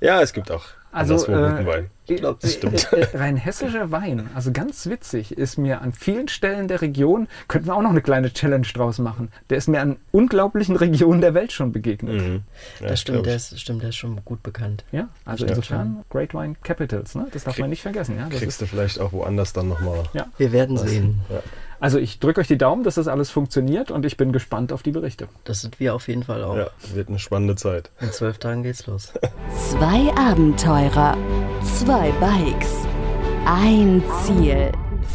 Ja, 0.00 0.22
es 0.22 0.32
gibt 0.32 0.50
auch 0.50 0.64
Also, 0.92 1.14
äh, 1.26 1.66
Wein. 1.66 1.90
glaub, 2.06 2.40
das 2.40 2.54
stimmt. 2.54 2.88
Äh, 2.92 3.16
rein 3.16 3.36
hessischer 3.36 3.90
Wein, 3.90 4.28
also 4.34 4.50
ganz 4.52 4.86
witzig, 4.86 5.38
ist 5.38 5.58
mir 5.58 5.80
an 5.80 5.92
vielen 5.92 6.28
Stellen 6.28 6.66
der 6.66 6.82
Region, 6.82 7.28
könnten 7.46 7.68
wir 7.68 7.76
auch 7.76 7.82
noch 7.82 7.90
eine 7.90 8.00
kleine 8.00 8.32
Challenge 8.32 8.66
draus 8.74 8.98
machen, 8.98 9.30
der 9.48 9.58
ist 9.58 9.68
mir 9.68 9.80
an 9.80 9.96
unglaublichen 10.10 10.76
Regionen 10.76 11.20
der 11.20 11.34
Welt 11.34 11.52
schon 11.52 11.72
begegnet. 11.72 12.20
Mhm. 12.20 12.42
Ja, 12.80 12.88
das 12.88 13.00
stimmt 13.00 13.26
der, 13.26 13.36
ist, 13.36 13.58
stimmt, 13.60 13.82
der 13.82 13.90
ist 13.90 13.96
schon 13.96 14.20
gut 14.24 14.42
bekannt. 14.42 14.84
Ja, 14.90 15.08
also 15.24 15.44
ja, 15.44 15.50
insofern 15.50 16.04
Great 16.10 16.34
Wine 16.34 16.56
Capitals, 16.62 17.14
ne? 17.14 17.28
das 17.32 17.44
darf 17.44 17.54
Krieg, 17.54 17.62
man 17.62 17.70
nicht 17.70 17.82
vergessen. 17.82 18.16
Ja? 18.16 18.28
Das 18.28 18.40
kriegst 18.40 18.60
du 18.60 18.66
vielleicht 18.66 18.98
auch 18.98 19.12
woanders 19.12 19.52
dann 19.52 19.68
nochmal. 19.68 20.04
Ja. 20.12 20.26
Wir 20.38 20.52
werden 20.52 20.76
sehen. 20.76 21.20
Ja. 21.28 21.42
Also 21.80 21.98
ich 21.98 22.18
drücke 22.18 22.42
euch 22.42 22.46
die 22.46 22.58
Daumen, 22.58 22.84
dass 22.84 22.96
das 22.96 23.08
alles 23.08 23.30
funktioniert 23.30 23.90
und 23.90 24.04
ich 24.04 24.18
bin 24.18 24.32
gespannt 24.32 24.70
auf 24.72 24.82
die 24.82 24.90
Berichte. 24.90 25.28
Das 25.44 25.62
sind 25.62 25.80
wir 25.80 25.94
auf 25.94 26.08
jeden 26.08 26.22
Fall 26.22 26.44
auch. 26.44 26.56
Ja, 26.56 26.66
wird 26.94 27.08
eine 27.08 27.18
spannende 27.18 27.56
Zeit. 27.56 27.90
In 28.00 28.12
zwölf 28.12 28.38
Tagen 28.38 28.62
geht's 28.62 28.86
los. 28.86 29.14
Zwei 29.70 30.12
Abenteurer, 30.14 31.16
zwei 31.64 32.12
Bikes, 32.20 32.86
ein 33.46 34.02
Ziel, 34.22 34.70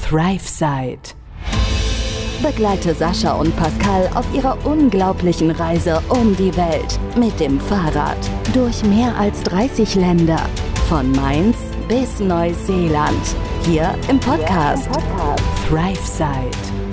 ThriveSide. 0.10 1.13
Begleite 2.41 2.93
Sascha 2.95 3.34
und 3.34 3.56
Pascal 3.56 4.10
auf 4.15 4.25
ihrer 4.34 4.58
unglaublichen 4.65 5.51
Reise 5.51 6.01
um 6.10 6.36
die 6.36 6.56
Welt 6.58 6.99
mit 7.15 7.39
dem 7.39 7.60
Fahrrad 7.60 8.17
durch 8.54 8.84
mehr 8.84 9.15
als 9.17 9.41
30 9.43 9.95
Länder, 9.95 10.41
von 10.89 11.12
Mainz 11.12 11.58
bis 11.88 12.19
Neuseeland. 12.19 13.36
Hier 13.65 13.95
im 14.10 14.19
Podcast. 14.19 14.88
ThriveSide. 15.67 16.84